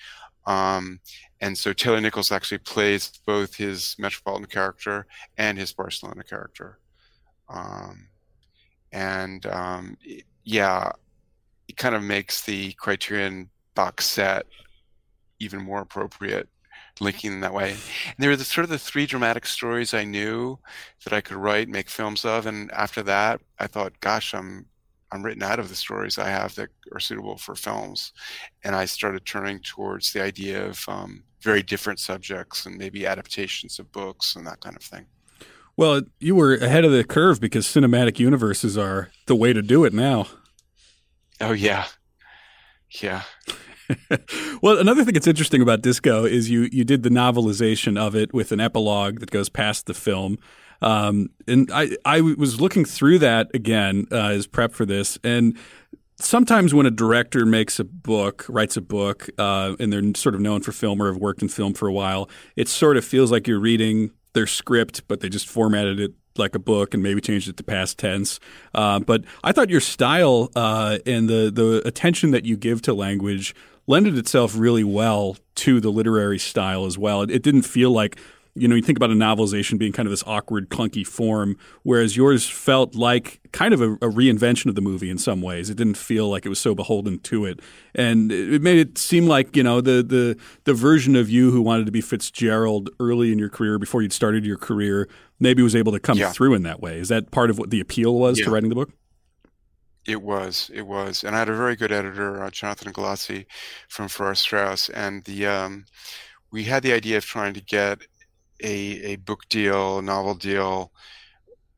[0.46, 1.00] Um,
[1.40, 6.78] and so Taylor Nichols actually plays both his Metropolitan character and his Barcelona character.
[7.48, 8.08] Um,
[8.92, 9.96] and um,
[10.44, 10.92] yeah,
[11.68, 14.46] it kind of makes the Criterion box set
[15.40, 16.48] even more appropriate
[17.00, 17.70] linking in that way.
[17.70, 20.58] And they were the sort of the three dramatic stories I knew
[21.04, 22.46] that I could write, make films of.
[22.46, 24.66] And after that, I thought, gosh, I'm
[25.12, 28.12] I'm written out of the stories I have that are suitable for films.
[28.62, 33.78] And I started turning towards the idea of um, very different subjects and maybe adaptations
[33.78, 35.06] of books and that kind of thing.
[35.76, 39.84] Well, you were ahead of the curve because cinematic universes are the way to do
[39.84, 40.26] it now.
[41.40, 41.86] Oh, yeah.
[43.00, 43.22] Yeah.
[44.62, 48.32] well, another thing that's interesting about Disco is you you did the novelization of it
[48.32, 50.38] with an epilogue that goes past the film.
[50.82, 55.56] Um, and I I was looking through that again uh, as prep for this, and
[56.16, 60.40] sometimes when a director makes a book, writes a book, uh, and they're sort of
[60.40, 63.30] known for film or have worked in film for a while, it sort of feels
[63.30, 67.20] like you're reading their script, but they just formatted it like a book and maybe
[67.20, 68.38] changed it to past tense.
[68.74, 72.94] Uh, but I thought your style uh, and the the attention that you give to
[72.94, 73.54] language
[73.86, 77.22] lended itself really well to the literary style as well.
[77.22, 78.18] It, it didn't feel like
[78.54, 82.16] you know, you think about a novelization being kind of this awkward, clunky form, whereas
[82.16, 85.70] yours felt like kind of a, a, reinvention of the movie in some ways.
[85.70, 87.60] It didn't feel like it was so beholden to it,
[87.94, 91.62] and it made it seem like you know the the the version of you who
[91.62, 95.76] wanted to be Fitzgerald early in your career before you'd started your career maybe was
[95.76, 96.32] able to come yeah.
[96.32, 96.98] through in that way.
[96.98, 98.46] Is that part of what the appeal was yeah.
[98.46, 98.90] to writing the book?
[100.10, 103.46] It was, it was, and I had a very good editor, uh, Jonathan Galassi
[103.88, 105.84] from Farrar Straus, and the um,
[106.50, 108.00] we had the idea of trying to get
[108.60, 110.90] a a book deal, a novel deal,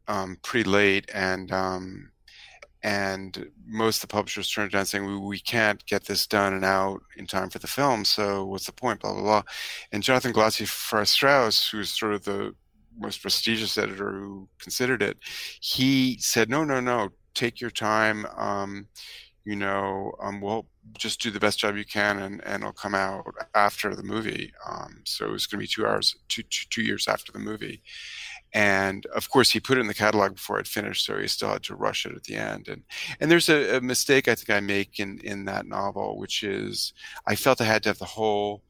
[0.09, 2.11] um, pretty late, and um,
[2.83, 6.65] and most of the publishers turned down, saying we, we can't get this done and
[6.65, 8.05] out in time for the film.
[8.05, 9.01] So what's the point?
[9.01, 9.43] Blah blah blah.
[9.93, 12.55] And Jonathan Galassi Farrar Straus, who's sort of the
[12.99, 15.19] most prestigious editor who considered it,
[15.61, 18.27] he said, no, no, no, take your time.
[18.37, 18.89] Um,
[19.45, 20.67] you know, um, we'll
[20.97, 24.53] just do the best job you can, and, and it'll come out after the movie.
[24.69, 27.39] Um, so it was going to be two hours, two, two, two years after the
[27.39, 27.83] movie.
[28.55, 31.51] And of course, he put it in the catalog before I'd finished, so he still
[31.51, 32.69] had to rush it at the end.
[32.69, 32.83] And
[33.19, 36.93] and there's a, a mistake I think I make in in that novel, which is
[37.27, 38.63] I felt I had to have the whole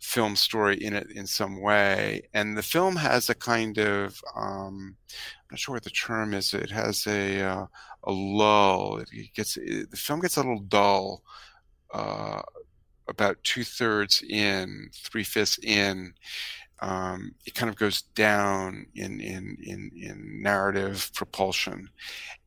[0.00, 2.22] film story in it in some way.
[2.34, 6.54] And the film has a kind of um, I'm not sure what the term is.
[6.54, 7.66] It has a uh,
[8.04, 8.98] a lull.
[8.98, 11.22] It gets it, the film gets a little dull.
[11.92, 12.40] Uh,
[13.08, 16.14] about two thirds in, three fifths in,
[16.80, 21.88] um, it kind of goes down in, in in in narrative propulsion,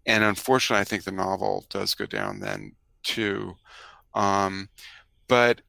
[0.05, 3.53] and unfortunately, I think the novel does go down then too.
[4.15, 4.69] Um,
[5.27, 5.61] but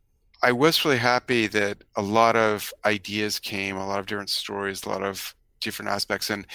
[0.44, 4.84] I was really happy that a lot of ideas came, a lot of different stories,
[4.84, 6.46] a lot of different aspects, and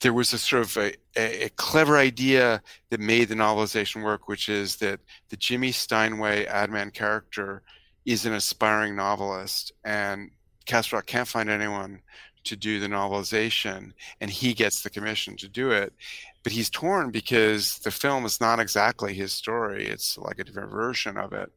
[0.00, 4.28] there was a sort of a, a, a clever idea that made the novelization work,
[4.28, 5.00] which is that
[5.30, 7.62] the Jimmy Steinway Adman character
[8.04, 10.30] is an aspiring novelist, and
[10.66, 12.02] Castle Rock can't find anyone
[12.44, 15.94] to do the novelization, and he gets the commission to do it.
[16.42, 20.70] But he's torn because the film is not exactly his story; it's like a different
[20.70, 21.50] version of it.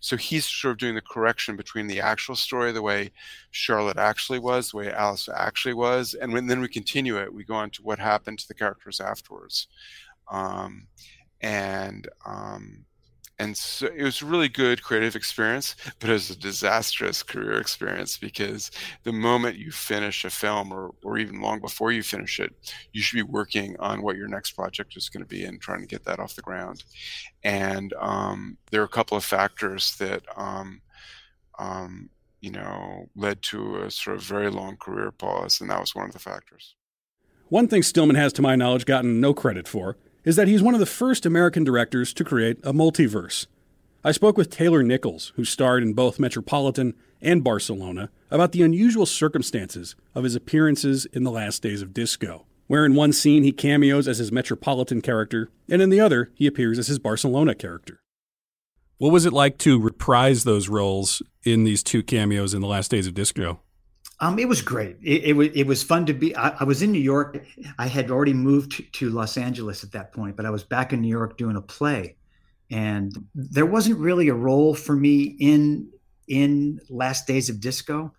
[0.00, 3.10] So he's sort of doing the correction between the actual story, the way
[3.50, 7.32] Charlotte actually was, the way Alice actually was, and when, then we continue it.
[7.32, 9.68] We go on to what happened to the characters afterwards,
[10.30, 10.86] um,
[11.40, 12.84] and um,
[13.38, 17.60] and so it was a really good creative experience but it was a disastrous career
[17.60, 18.70] experience because
[19.04, 22.54] the moment you finish a film or, or even long before you finish it
[22.92, 25.80] you should be working on what your next project is going to be and trying
[25.80, 26.84] to get that off the ground.
[27.42, 30.80] And um, there are a couple of factors that um,
[31.58, 35.94] um, you know led to a sort of very long career pause and that was
[35.94, 36.74] one of the factors.
[37.48, 40.74] One thing stillman has to my knowledge gotten no credit for is that he's one
[40.74, 43.46] of the first American directors to create a multiverse.
[44.04, 49.06] I spoke with Taylor Nichols, who starred in both Metropolitan and Barcelona, about the unusual
[49.06, 53.52] circumstances of his appearances in the last days of disco, where in one scene he
[53.52, 58.00] cameos as his Metropolitan character, and in the other he appears as his Barcelona character.
[58.98, 62.90] What was it like to reprise those roles in these two cameos in the last
[62.90, 63.60] days of disco?
[64.18, 64.96] Um, it was great.
[65.02, 66.34] It, it, was it was fun to be.
[66.34, 67.44] I, I, was in New York.
[67.78, 71.02] I had already moved to, Los Angeles at that point, but I was back in
[71.02, 72.16] New York doing a play,
[72.70, 75.90] and there wasn't really a role for me in
[76.28, 78.12] in Last Days of Disco.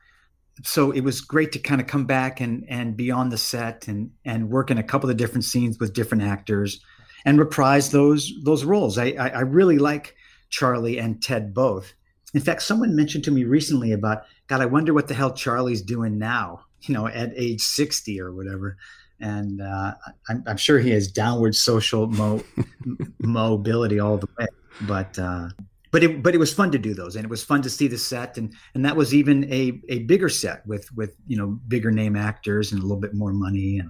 [0.63, 3.87] So it was great to kind of come back and and be on the set
[3.87, 6.79] and and work in a couple of different scenes with different actors,
[7.25, 8.99] and reprise those those roles.
[8.99, 10.15] I, I, I really like
[10.49, 11.95] Charlie and Ted both.
[12.37, 15.81] In fact, someone mentioned to me recently about God, I wonder what the hell Charlie's
[15.81, 18.77] doing now, you know, at age 60 or whatever.
[19.19, 19.95] And uh,
[20.29, 22.43] I'm, I'm, sure he has downward social mo-
[23.21, 24.45] mobility all the way.
[24.81, 25.49] but uh,
[25.89, 27.87] but it but it was fun to do those, and it was fun to see
[27.87, 31.59] the set, and and that was even a a bigger set with with you know
[31.67, 33.89] bigger name actors and a little bit more money and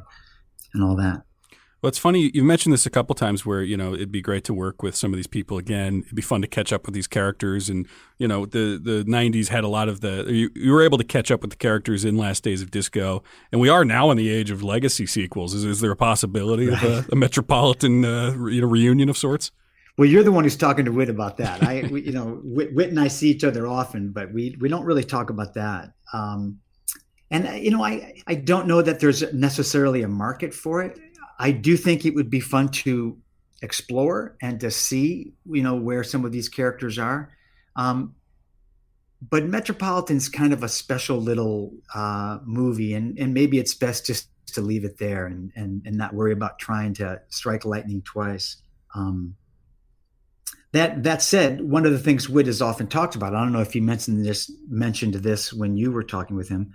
[0.73, 1.23] and all that.
[1.87, 2.31] Well, it's funny.
[2.33, 4.93] You've mentioned this a couple times where, you know, it'd be great to work with
[4.93, 6.03] some of these people again.
[6.03, 7.69] It'd be fun to catch up with these characters.
[7.69, 10.97] And, you know, the, the 90s had a lot of the, you, you were able
[10.97, 13.23] to catch up with the characters in Last Days of Disco.
[13.53, 15.53] And we are now in the age of legacy sequels.
[15.53, 16.83] Is, is there a possibility right.
[16.83, 19.53] of a, a Metropolitan uh, you know, reunion of sorts?
[19.97, 21.63] Well, you're the one who's talking to Whit about that.
[21.63, 24.67] I, we, you know, Whit, Whit, and I see each other often, but we, we
[24.67, 25.93] don't really talk about that.
[26.11, 26.59] Um,
[27.31, 30.99] and, you know, I, I don't know that there's necessarily a market for it
[31.39, 33.17] I do think it would be fun to
[33.61, 37.31] explore and to see, you know, where some of these characters are.
[37.75, 38.15] Um,
[39.29, 44.29] but Metropolitan's kind of a special little uh, movie, and and maybe it's best just
[44.53, 48.57] to leave it there and and and not worry about trying to strike lightning twice.
[48.93, 49.35] Um,
[50.71, 53.61] that that said, one of the things Whit has often talked about, I don't know
[53.61, 56.73] if you mentioned this mentioned this when you were talking with him,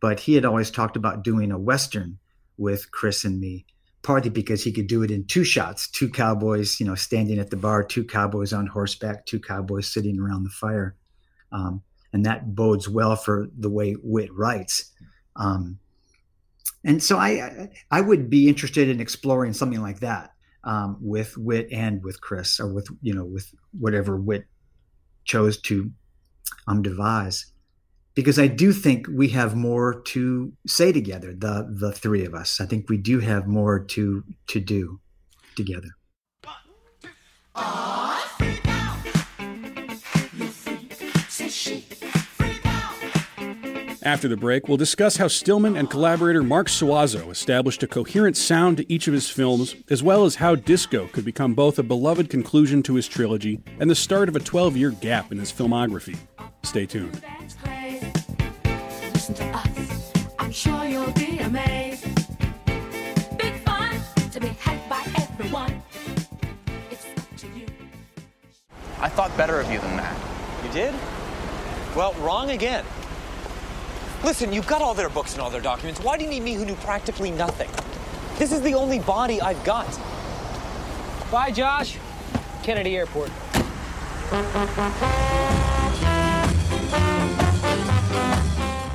[0.00, 2.18] but he had always talked about doing a western
[2.56, 3.66] with Chris and me
[4.02, 5.88] partly because he could do it in two shots.
[5.88, 10.18] Two cowboys you know standing at the bar two cowboys on horseback two cowboys sitting
[10.18, 10.96] around the fire.
[11.52, 11.82] Um,
[12.12, 14.90] and that bodes well for the way Whit writes.
[15.36, 15.78] Um,
[16.84, 20.32] and so I I would be interested in exploring something like that
[20.64, 24.44] um, with Whit and with Chris or with you know with whatever Whit
[25.24, 25.90] chose to
[26.66, 27.46] um, devise
[28.14, 32.60] because I do think we have more to say together, the the three of us.
[32.60, 35.00] I think we do have more to to do
[35.56, 35.88] together.
[44.04, 48.78] After the break, we'll discuss how Stillman and collaborator Mark Suozzo established a coherent sound
[48.78, 52.28] to each of his films, as well as how disco could become both a beloved
[52.28, 56.18] conclusion to his trilogy and the start of a 12 year gap in his filmography.
[56.64, 57.22] Stay tuned
[59.32, 60.12] listen to us.
[60.38, 62.04] I'm sure you'll be amazed.
[63.38, 63.96] Big fun
[64.30, 65.82] to be had by everyone.
[66.90, 67.66] It's up to you.
[69.00, 70.16] I thought better of you than that.
[70.64, 70.94] You did?
[71.96, 72.84] Well, wrong again.
[74.24, 76.00] Listen, you've got all their books and all their documents.
[76.00, 77.70] Why do you need me who knew practically nothing?
[78.38, 79.98] This is the only body I've got.
[81.30, 81.98] Bye, Josh.
[82.62, 83.30] Kennedy Airport.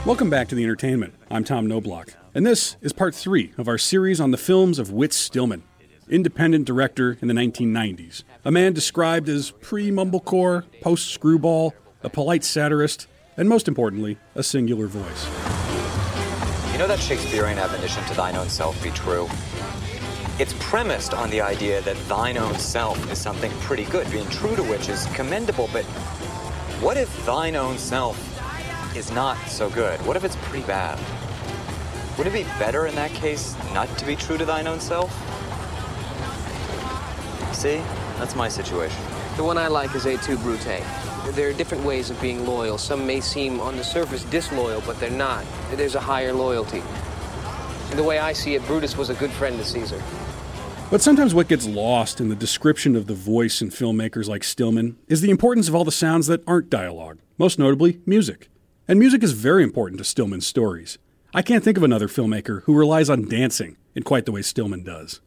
[0.08, 1.16] Welcome back to the entertainment.
[1.30, 4.90] I'm Tom Knobloch, and this is part three of our series on the films of
[4.90, 5.64] Whit Stillman,
[6.08, 8.24] independent director in the 1990s.
[8.46, 14.44] A man described as pre mumblecore, post screwball, a polite satirist, and most importantly, a
[14.44, 15.26] singular voice.
[16.72, 19.28] You know that Shakespearean admonition to thine own self be true?
[20.40, 24.56] It's premised on the idea that thine own self is something pretty good, being true
[24.56, 25.84] to which is commendable, but
[26.80, 28.37] what if thine own self
[28.98, 30.04] is not so good?
[30.08, 30.98] What if it's pretty bad?
[32.18, 35.12] Would it be better in that case not to be true to thine own self?
[37.56, 37.78] See?
[38.18, 39.00] That's my situation.
[39.36, 40.84] The one I like is et tu Brute.
[41.36, 42.80] There are different ways of being loyal.
[42.80, 45.46] Some may seem on the surface disloyal, but they're not.
[45.74, 46.82] There's a higher loyalty.
[47.92, 50.02] And the way I see it, Brutus was a good friend to Caesar.
[50.90, 54.98] But sometimes what gets lost in the description of the voice in filmmakers like Stillman
[55.08, 58.50] is the importance of all the sounds that aren't dialogue, most notably music.
[58.90, 60.98] And music is very important to Stillman's stories.
[61.34, 64.84] I can't think of another filmmaker who relies on dancing in quite the way Stillman
[64.84, 65.20] does.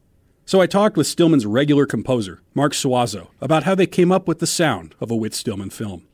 [0.47, 4.39] So I talked with Stillman's regular composer, Mark Suozzo, about how they came up with
[4.39, 6.07] the sound of a Whit Stillman film.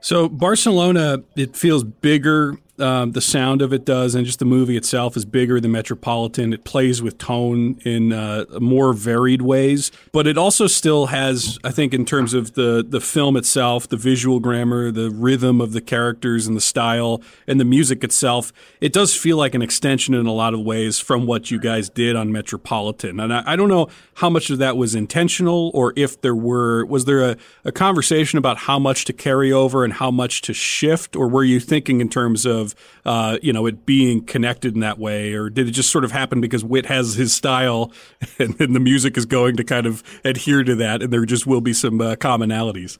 [0.00, 4.76] So Barcelona, it feels bigger um, the sound of it does, and just the movie
[4.76, 6.52] itself is bigger than Metropolitan.
[6.52, 11.70] It plays with tone in uh, more varied ways, but it also still has, I
[11.70, 15.80] think, in terms of the the film itself, the visual grammar, the rhythm of the
[15.80, 18.52] characters, and the style, and the music itself.
[18.80, 21.88] It does feel like an extension in a lot of ways from what you guys
[21.88, 25.92] did on Metropolitan, and I, I don't know how much of that was intentional, or
[25.96, 29.94] if there were was there a, a conversation about how much to carry over and
[29.94, 33.66] how much to shift, or were you thinking in terms of of uh, you know
[33.66, 36.86] it being connected in that way, or did it just sort of happen because Whit
[36.86, 37.92] has his style,
[38.38, 41.46] and then the music is going to kind of adhere to that, and there just
[41.46, 42.98] will be some uh, commonalities?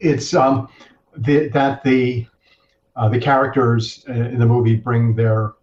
[0.00, 0.68] It's um,
[1.16, 2.26] the, that the
[2.96, 5.54] uh, the characters in the movie bring their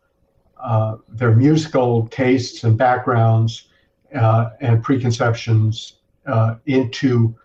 [0.60, 3.68] uh, their musical tastes and backgrounds
[4.16, 5.94] uh, and preconceptions
[6.26, 7.36] uh, into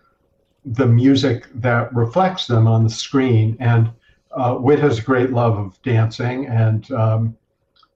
[0.65, 3.91] the music that reflects them on the screen and
[4.35, 7.37] uh, has a great love of dancing, and um,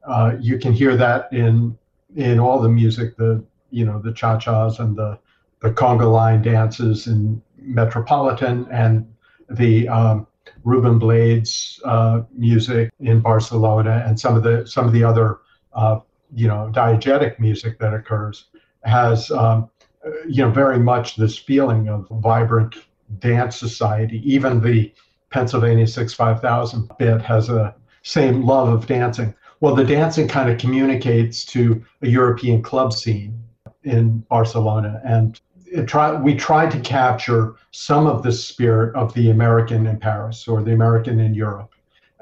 [0.06, 1.76] uh, you can hear that in
[2.14, 5.18] in all the music, the you know the cha chas and the
[5.60, 9.06] the conga line dances in Metropolitan and
[9.50, 10.26] the um,
[10.64, 15.38] Ruben Blades uh, music in Barcelona and some of the some of the other
[15.72, 16.00] uh,
[16.34, 18.46] you know diegetic music that occurs
[18.84, 19.70] has um,
[20.28, 22.76] you know very much this feeling of vibrant
[23.18, 24.20] dance society.
[24.24, 24.92] Even the
[25.30, 29.34] Pennsylvania Six Five Thousand bit has a same love of dancing.
[29.60, 33.42] Well, the dancing kind of communicates to a European club scene
[33.82, 35.40] in Barcelona, and
[35.86, 40.62] try, we tried to capture some of the spirit of the American in Paris or
[40.62, 41.72] the American in Europe,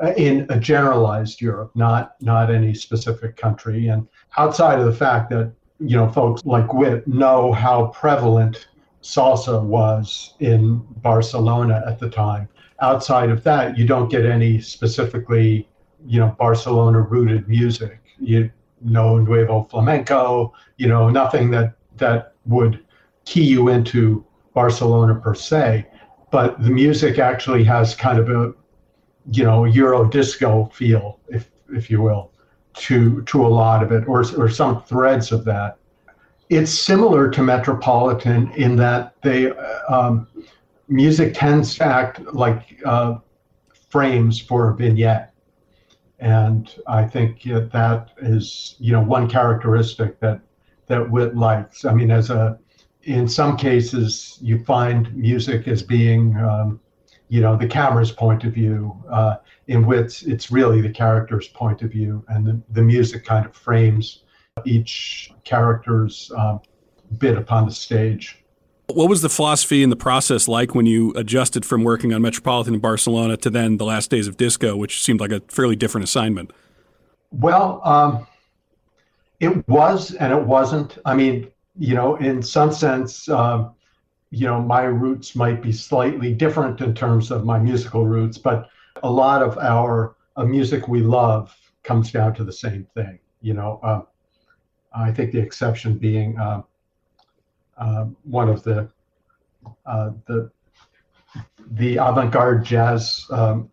[0.03, 3.89] uh, in a generalized Europe, not not any specific country.
[3.89, 8.69] And outside of the fact that you know folks like Whit know how prevalent
[9.03, 12.49] salsa was in Barcelona at the time.
[12.81, 15.69] Outside of that, you don't get any specifically
[16.07, 18.01] you know Barcelona rooted music.
[18.19, 18.51] You
[18.81, 20.53] know nuevo flamenco.
[20.77, 22.85] You know nothing that that would
[23.25, 25.87] key you into Barcelona per se,
[26.31, 28.53] but the music actually has kind of a,
[29.31, 32.31] you know, Euro disco feel, if if you will,
[32.75, 35.79] to to a lot of it, or or some threads of that.
[36.51, 39.51] It's similar to Metropolitan in that they
[39.89, 40.27] um,
[40.89, 43.19] music tends to act like uh,
[43.91, 45.33] frames for a vignette,
[46.19, 50.41] and I think that is you know one characteristic that
[50.87, 51.85] that Whit likes.
[51.85, 52.59] I mean, as a
[53.03, 56.81] in some cases, you find music as being, um,
[57.29, 58.97] you know, the camera's point of view.
[59.11, 59.37] Uh,
[59.69, 63.55] in which it's really the character's point of view, and the, the music kind of
[63.55, 64.23] frames
[64.65, 66.59] each character's uh,
[67.19, 68.44] bit upon the stage.
[68.87, 72.75] What was the philosophy and the process like when you adjusted from working on Metropolitan
[72.75, 76.05] in Barcelona to then the last days of disco, which seemed like a fairly different
[76.05, 76.53] assignment?
[77.31, 78.27] Well, um,
[79.41, 80.99] it was and it wasn't.
[81.07, 83.71] I mean, you know, in some sense, uh,
[84.31, 88.69] you know, my roots might be slightly different in terms of my musical roots, but
[89.03, 90.15] a lot of our
[90.45, 93.19] music we love comes down to the same thing.
[93.41, 94.03] You know, uh,
[94.95, 96.63] I think the exception being uh,
[97.79, 98.89] uh, one of the
[99.87, 100.51] uh, the
[101.73, 103.71] the avant-garde jazz um,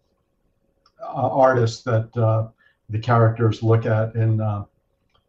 [1.01, 2.11] artists that
[2.89, 4.41] the characters look at in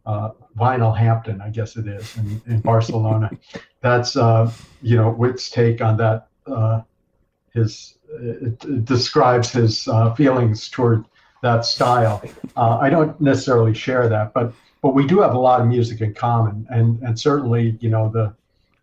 [0.07, 3.31] uh, Vinyl Hampton, I guess it is, in, in Barcelona.
[3.81, 4.53] That's uh,
[4.83, 6.29] you know Whit's take on that.
[6.47, 6.83] Uh,
[7.55, 11.05] his it, it describes his uh, feelings toward
[11.43, 12.23] that style.
[12.57, 16.01] Uh, I don't necessarily share that, but but we do have a lot of music
[16.01, 18.35] in common, and and certainly you know the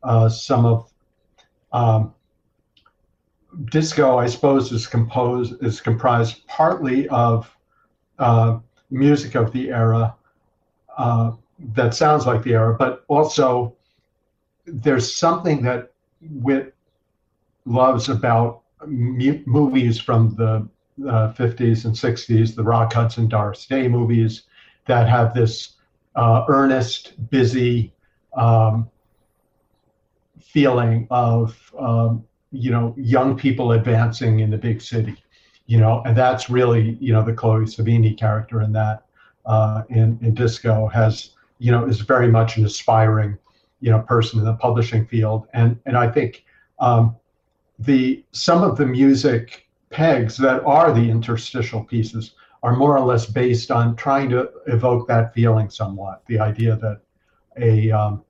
[0.03, 0.91] uh, some of
[1.71, 2.13] um,
[3.65, 7.55] disco, I suppose, is composed is comprised partly of
[8.89, 10.15] music of the era
[10.97, 11.31] uh,
[11.75, 13.75] that sounds like the era, but also
[14.65, 15.91] there's something that
[16.21, 16.75] Whit
[17.65, 20.67] loves about movies from the
[21.07, 24.43] uh, 50s and 60s, the Rock Hudson Doris Day movies
[24.85, 25.75] that have this
[26.15, 27.93] uh, earnest, busy
[28.33, 28.89] um,
[30.51, 35.15] feeling of um, you know young people advancing in the big city,
[35.65, 39.05] you know, and that's really you know the Chloe Sevigny character in that
[39.49, 43.37] uh, in, in disco has, you know, is very much an aspiring,
[43.81, 45.47] you know, person in the publishing field.
[45.53, 46.45] And, and I think
[46.79, 47.15] um,
[47.79, 53.25] the, some of the music pegs that are the interstitial pieces are more or less
[53.25, 56.21] based on trying to evoke that feeling somewhat.
[56.27, 57.01] The idea that
[57.57, 58.23] a, um,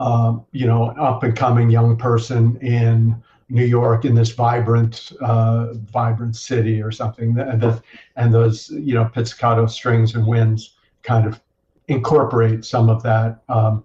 [0.00, 5.12] um, you know, an up and coming young person in New York in this vibrant,
[5.20, 7.82] uh, vibrant city or something, and, the,
[8.16, 11.40] and those you know pizzicato strings and winds kind of
[11.88, 13.84] incorporate some of that um,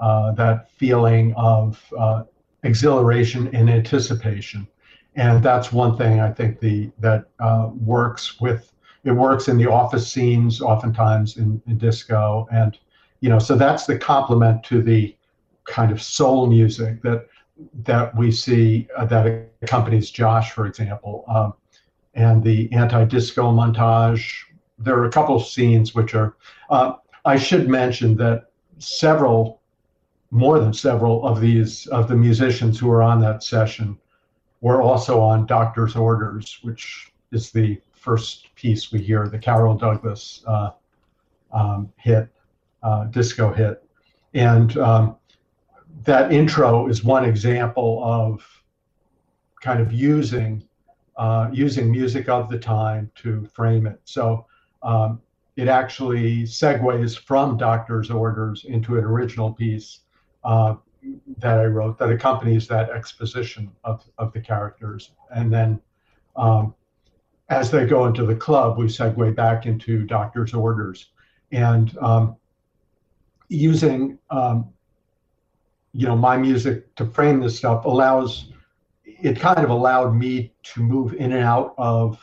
[0.00, 2.24] uh, that feeling of uh,
[2.62, 4.68] exhilaration and anticipation,
[5.14, 8.72] and that's one thing I think the that uh, works with
[9.04, 12.76] it works in the office scenes oftentimes in, in disco and
[13.20, 15.15] you know so that's the complement to the
[15.66, 17.26] kind of soul music that
[17.84, 21.54] that we see uh, that accompanies Josh, for example, um,
[22.14, 24.44] and the anti-disco montage.
[24.78, 26.36] There are a couple of scenes which are.
[26.70, 26.94] Uh,
[27.24, 29.60] I should mention that several,
[30.30, 33.98] more than several of these of the musicians who were on that session,
[34.60, 40.44] were also on Doctor's Orders, which is the first piece we hear, the Carol Douglas
[40.46, 40.70] uh,
[41.52, 42.28] um, hit,
[42.82, 43.82] uh, disco hit,
[44.34, 45.16] and um,
[46.04, 48.44] that intro is one example of
[49.62, 50.62] kind of using
[51.16, 53.98] uh, using music of the time to frame it.
[54.04, 54.46] So
[54.82, 55.22] um,
[55.56, 60.00] it actually segues from doctor's orders into an original piece,
[60.44, 60.74] uh,
[61.38, 65.12] that I wrote that accompanies that exposition of, of the characters.
[65.34, 65.80] And then
[66.36, 66.74] um,
[67.48, 71.10] as they go into the club, we segue back into doctor's orders.
[71.52, 72.36] And um,
[73.48, 74.68] using um,
[75.96, 78.52] you know my music to frame this stuff allows
[79.04, 82.22] it kind of allowed me to move in and out of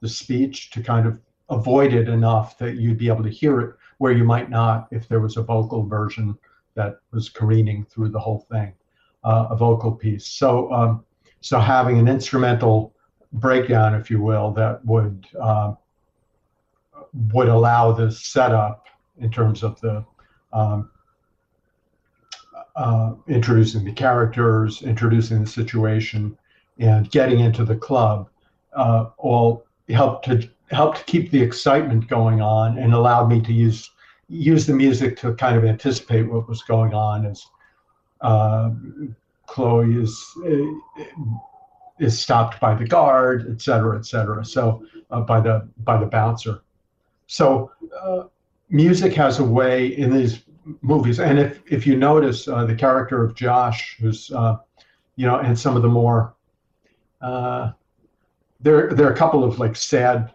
[0.00, 1.18] the speech to kind of
[1.50, 5.08] avoid it enough that you'd be able to hear it where you might not if
[5.08, 6.38] there was a vocal version
[6.78, 8.72] that was careening through the whole thing,
[9.24, 10.26] uh, a vocal piece.
[10.26, 11.04] So, um,
[11.40, 12.94] so having an instrumental
[13.32, 15.74] breakdown, if you will, that would uh,
[17.32, 18.86] would allow the setup
[19.18, 20.04] in terms of the
[20.52, 20.90] um,
[22.78, 26.38] uh, introducing the characters, introducing the situation,
[26.78, 28.28] and getting into the club,
[28.74, 33.52] uh, all helped to helped to keep the excitement going on and allowed me to
[33.52, 33.90] use
[34.28, 37.44] use the music to kind of anticipate what was going on as
[38.20, 38.70] uh,
[39.46, 40.14] Chloe is
[40.46, 41.02] uh,
[41.98, 44.44] is stopped by the guard, et cetera, et cetera.
[44.44, 46.60] So uh, by the by the bouncer.
[47.26, 48.24] So uh,
[48.70, 50.42] music has a way in these
[50.82, 54.56] movies, and if if you notice uh, the character of Josh, who's uh,
[55.16, 56.34] you know, and some of the more
[58.60, 60.32] there there are a couple of like sad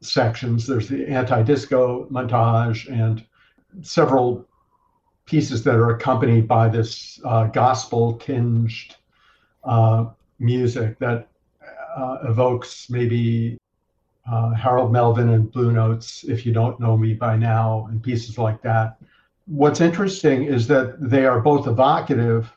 [0.00, 0.66] sections.
[0.66, 3.24] There's the anti-disco montage and
[3.82, 4.46] several
[5.26, 8.96] pieces that are accompanied by this uh, gospel tinged
[9.64, 10.06] uh,
[10.38, 11.28] music that
[11.96, 13.58] uh, evokes maybe
[14.30, 18.38] uh, Harold Melvin and Blue Notes, if you don't know me by now, and pieces
[18.38, 18.96] like that.
[19.46, 22.52] What's interesting is that they are both evocative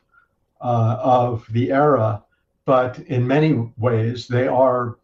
[0.60, 2.22] uh, of the era,
[2.64, 4.98] but in many ways they are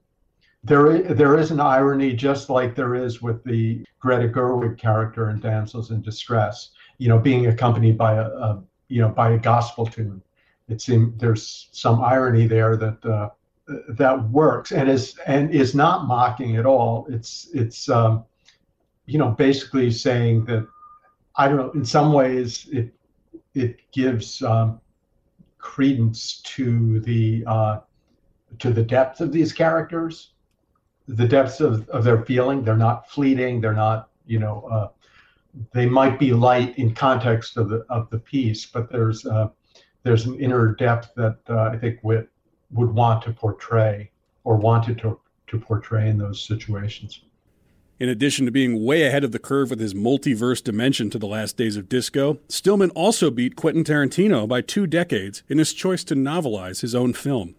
[0.63, 5.41] there there is an irony just like there is with the Greta Gerwig character in
[5.41, 9.87] Damsels in Distress, you know, being accompanied by a, a you know by a gospel
[9.87, 10.23] tune.
[10.69, 13.31] It seems there's some irony there that uh,
[13.89, 17.07] that works and is and is not mocking at all.
[17.09, 18.25] It's it's um,
[19.07, 20.66] you know basically saying that
[21.37, 21.71] I don't know.
[21.73, 22.93] In some ways, it
[23.55, 24.81] it gives um,
[25.59, 27.81] credence to the uh,
[28.59, 30.33] to the depth of these characters
[31.16, 32.62] the depths of, of their feeling.
[32.62, 33.61] They're not fleeting.
[33.61, 34.89] They're not, you know, uh,
[35.73, 39.49] they might be light in context of the of the piece, but there's uh,
[40.05, 42.29] there's an inner depth that uh, I think Whit
[42.73, 44.11] would want to portray
[44.45, 45.18] or wanted to
[45.49, 47.23] to portray in those situations.
[47.99, 51.27] In addition to being way ahead of the curve with his multiverse dimension to the
[51.27, 56.03] last days of disco, Stillman also beat Quentin Tarantino by two decades in his choice
[56.05, 57.57] to novelize his own film.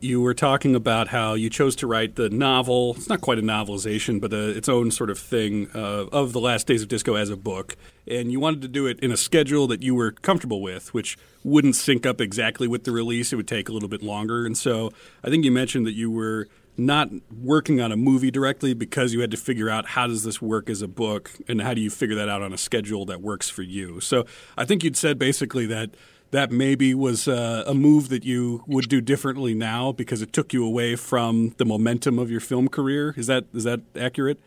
[0.00, 2.94] You were talking about how you chose to write the novel.
[2.96, 6.40] It's not quite a novelization, but a, its own sort of thing uh, of The
[6.40, 7.76] Last Days of Disco as a book.
[8.06, 11.18] And you wanted to do it in a schedule that you were comfortable with, which
[11.44, 13.32] wouldn't sync up exactly with the release.
[13.32, 14.46] It would take a little bit longer.
[14.46, 17.08] And so I think you mentioned that you were not
[17.42, 20.68] working on a movie directly because you had to figure out how does this work
[20.68, 23.48] as a book and how do you figure that out on a schedule that works
[23.48, 24.00] for you.
[24.00, 24.26] So
[24.58, 25.90] I think you'd said basically that–
[26.30, 30.52] that maybe was uh, a move that you would do differently now because it took
[30.52, 33.14] you away from the momentum of your film career.
[33.16, 34.40] Is that is that accurate?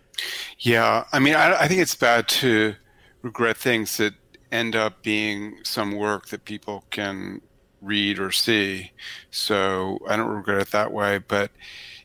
[0.59, 2.75] Yeah, I mean, I, I think it's bad to
[3.21, 4.13] regret things that
[4.51, 7.41] end up being some work that people can
[7.81, 8.91] read or see.
[9.31, 11.51] So I don't regret it that way, but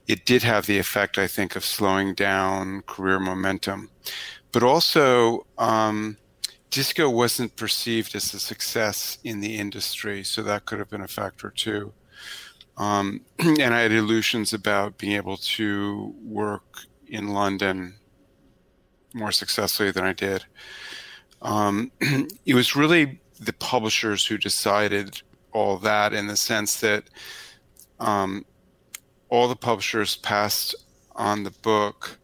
[0.07, 3.91] it did have the effect, I think, of slowing down career momentum.
[4.53, 6.17] But also, um,
[6.75, 11.07] disco wasn't perceived as a success in the industry, so that could have been a
[11.07, 11.93] factor too.
[12.77, 17.95] Um, and I had illusions about being able to work in London
[19.13, 20.47] more successfully than I did.
[21.43, 21.93] Um,
[22.45, 25.23] it was really the publishers who decided
[25.53, 27.05] all that in the sense that
[28.01, 28.45] um,
[29.29, 30.75] all the publishers passed
[31.15, 32.19] on the book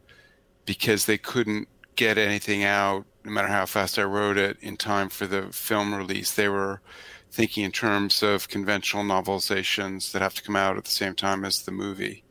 [0.66, 5.08] because they couldn't get anything out no matter how fast I wrote it, in time
[5.08, 6.32] for the film release.
[6.32, 6.80] They were
[7.30, 11.44] thinking in terms of conventional novelizations that have to come out at the same time
[11.44, 12.24] as the movie.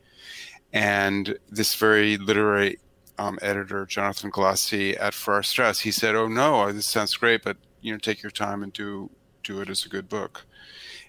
[0.74, 2.80] And this very literary
[3.18, 7.58] um, editor, Jonathan Galassi at Farrar Straus, he said, "Oh no, this sounds great, but
[7.82, 9.10] you know, take your time and do
[9.44, 10.46] do it as a good book."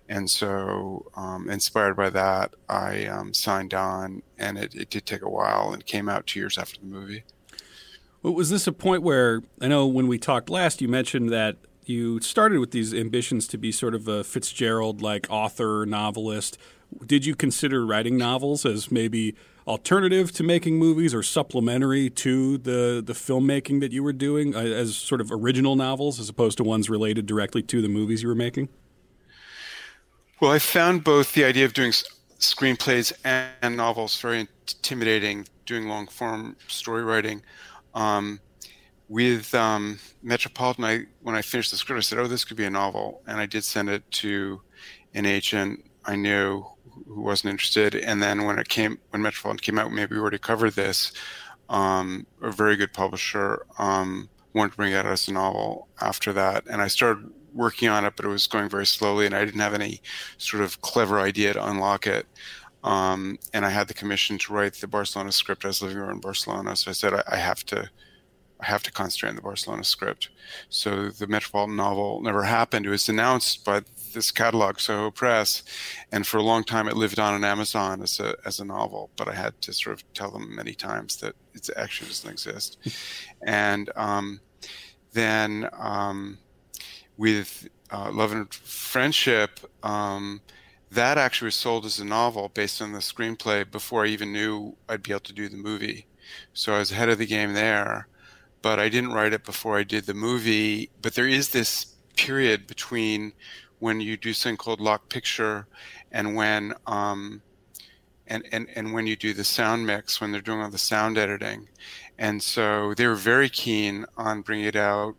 [0.09, 5.22] And so, um, inspired by that, I um, signed on, and it, it did take
[5.22, 7.22] a while, and came out two years after the movie.
[8.23, 12.21] Was this a point where I know when we talked last, you mentioned that you
[12.21, 16.59] started with these ambitions to be sort of a Fitzgerald like author, novelist.
[17.07, 19.35] Did you consider writing novels as maybe
[19.66, 24.61] alternative to making movies or supplementary to the the filmmaking that you were doing uh,
[24.61, 28.29] as sort of original novels as opposed to ones related directly to the movies you
[28.29, 28.68] were making?
[30.41, 31.93] Well, I found both the idea of doing
[32.39, 37.43] screenplays and novels very intimidating, doing long form story writing.
[37.95, 38.41] Um,
[39.09, 42.64] with um, Metropolitan, I, when I finished the script, I said, "Oh, this could be
[42.64, 44.62] a novel," and I did send it to
[45.14, 46.64] an agent I knew
[47.07, 47.95] who wasn't interested.
[47.95, 51.12] And then when it came, when Metropolitan came out, maybe we already covered this.
[51.68, 56.32] Um, a very good publisher um, wanted to bring it out as a novel after
[56.32, 59.45] that, and I started working on it, but it was going very slowly, and I
[59.45, 60.01] didn't have any
[60.38, 62.26] sort of clever idea to unlock it.
[62.83, 65.64] Um, and I had the commission to write the Barcelona script.
[65.64, 67.91] I was living around Barcelona, so I said I, I have to,
[68.61, 70.31] I have to concentrate on the Barcelona script.
[70.68, 72.87] So the Metropolitan novel never happened.
[72.87, 75.62] It was announced by this catalog, Soho Press,
[76.11, 79.11] and for a long time it lived on on Amazon as a as a novel.
[79.16, 82.78] But I had to sort of tell them many times that it actually doesn't exist.
[83.47, 84.41] and um,
[85.12, 86.39] then um,
[87.16, 90.41] with uh, Love and Friendship, um,
[90.91, 94.76] that actually was sold as a novel based on the screenplay before I even knew
[94.88, 96.07] I'd be able to do the movie.
[96.53, 98.09] So I was ahead of the game there,
[98.62, 100.91] but I didn't write it before I did the movie.
[101.01, 103.32] But there is this period between
[103.78, 105.66] when you do something called lock picture
[106.12, 107.43] and when um,
[108.26, 111.18] and, and, and when you do the sound mix when they're doing all the sound
[111.18, 111.68] editing
[112.18, 115.16] and so they were very keen on bringing it out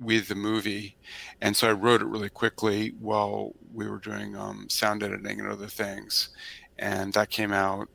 [0.00, 0.96] with the movie
[1.40, 5.48] and so i wrote it really quickly while we were doing um, sound editing and
[5.48, 6.30] other things
[6.78, 7.88] and that came out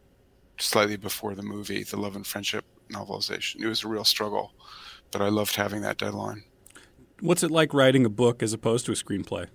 [0.57, 4.53] slightly before the movie the love and friendship novelization it was a real struggle
[5.11, 6.43] but i loved having that deadline
[7.21, 9.47] What's it like writing a book as opposed to a screenplay?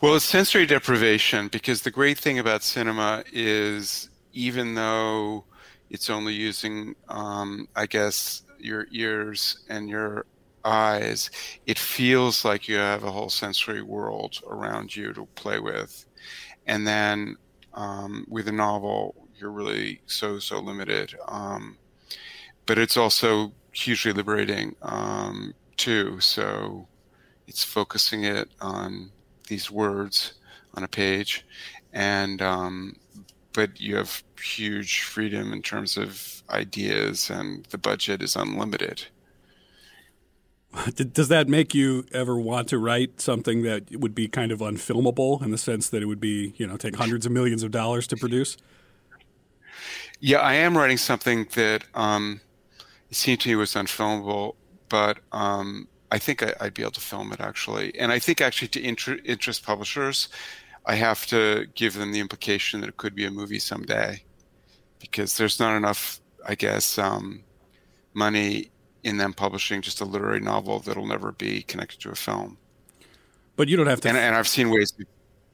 [0.00, 5.44] Well, it's sensory deprivation because the great thing about cinema is even though
[5.90, 10.26] it's only using, um, I guess, your ears and your
[10.64, 11.30] eyes,
[11.66, 16.06] it feels like you have a whole sensory world around you to play with.
[16.66, 17.36] And then
[17.74, 21.14] um, with a novel, you're really so, so limited.
[21.28, 21.76] Um,
[22.66, 26.20] but it's also hugely liberating um, too.
[26.20, 26.86] So
[27.46, 29.10] it's focusing it on
[29.48, 30.34] these words
[30.74, 31.44] on a page,
[31.92, 32.96] and um,
[33.54, 39.06] but you have huge freedom in terms of ideas, and the budget is unlimited.
[40.94, 45.42] Does that make you ever want to write something that would be kind of unfilmable
[45.42, 48.06] in the sense that it would be, you know, take hundreds of millions of dollars
[48.08, 48.56] to produce?
[50.20, 52.40] Yeah, I am writing something that um,
[53.10, 54.56] it seemed to me was unfilmable,
[54.88, 57.98] but um, I think I, would be able to film it actually.
[57.98, 60.28] And I think actually to inter- interest publishers,
[60.86, 64.22] I have to give them the implication that it could be a movie someday,
[64.98, 67.42] because there's not enough, I guess, um,
[68.12, 68.70] money
[69.02, 72.58] in them publishing just a literary novel that'll never be connected to a film.
[73.56, 74.08] But you don't have to.
[74.08, 74.92] And, and I've seen ways.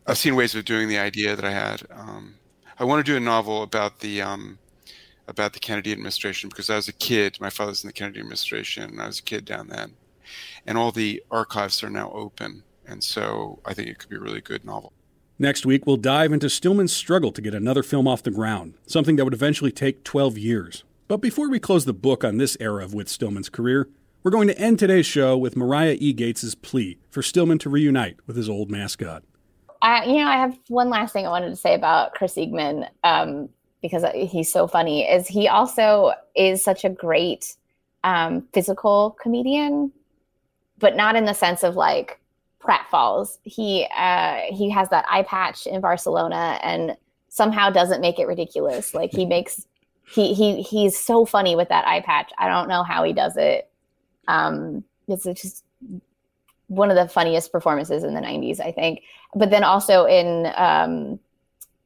[0.07, 1.83] I've seen ways of doing the idea that I had.
[1.91, 2.35] Um,
[2.79, 4.59] I want to do a novel about the um,
[5.29, 7.39] about the Kennedy administration because I was a kid.
[7.41, 9.93] My father's in the Kennedy administration, and I was a kid down then.
[10.67, 14.21] And all the archives are now open, and so I think it could be a
[14.21, 14.93] really good novel.
[15.43, 19.17] Next week, we'll dive into Stillman's struggle to get another film off the ground, something
[19.17, 20.85] that would eventually take 12 years.
[21.09, 23.89] But before we close the book on this era of Whit Stillman's career,
[24.23, 26.13] we're going to end today's show with Marya E.
[26.13, 29.23] Gates's plea for Stillman to reunite with his old mascot.
[29.81, 32.87] Uh, you know, I have one last thing I wanted to say about Chris Eigeman.
[33.03, 33.49] Um,
[33.81, 37.57] because he's so funny is he also is such a great
[38.05, 39.91] um, physical comedian,
[40.79, 42.21] but not in the sense of like
[42.63, 43.39] pratfalls.
[43.43, 46.97] He uh, he has that eye patch in Barcelona and
[47.29, 48.95] somehow doesn't make it ridiculous.
[48.95, 49.67] Like he makes
[50.13, 52.33] he he he's so funny with that eye patch.
[52.39, 53.71] I don't know how he does it.
[54.29, 55.65] Um, it's just
[56.71, 59.03] one of the funniest performances in the 90s, I think.
[59.35, 61.19] But then also in um,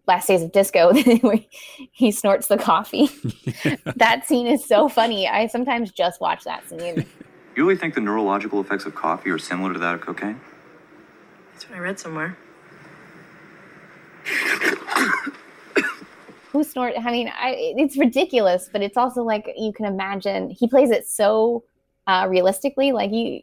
[0.07, 0.93] Last Days of Disco,
[1.93, 3.09] he snorts the coffee.
[3.97, 5.27] that scene is so funny.
[5.27, 7.07] I sometimes just watch that scene.
[7.57, 10.39] You really think the neurological effects of coffee are similar to that of cocaine?
[11.75, 12.37] That's what I read somewhere.
[16.53, 16.95] Who snort?
[16.97, 20.51] I mean, I, it's ridiculous, but it's also like you can imagine.
[20.51, 21.65] He plays it so
[22.07, 22.93] uh, realistically.
[22.93, 23.41] Like you,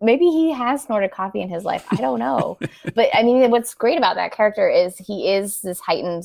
[0.00, 1.86] maybe he has snorted coffee in his life.
[1.92, 2.58] I don't know.
[2.96, 6.24] but I mean, what's great about that character is he is this heightened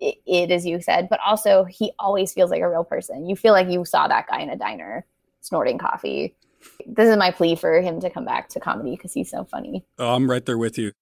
[0.00, 3.28] it, it, as you said, but also he always feels like a real person.
[3.28, 5.06] You feel like you saw that guy in a diner
[5.42, 6.34] snorting coffee.
[6.86, 9.84] This is my plea for him to come back to comedy because he's so funny.
[9.98, 10.92] Oh, I'm right there with you.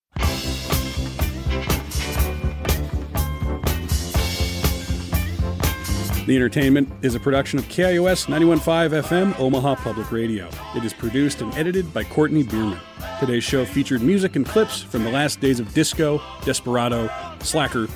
[6.26, 10.48] The Entertainment is a production of KIOS 915 FM, Omaha Public Radio.
[10.74, 12.80] It is produced and edited by Courtney Bierman.
[13.20, 17.88] Today's show featured music and clips from the last days of disco, Desperado, Slacker,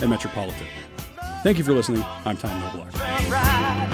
[0.00, 0.66] and Metropolitan.
[1.44, 2.04] Thank you for listening.
[2.24, 3.85] I'm Tom Knobloch.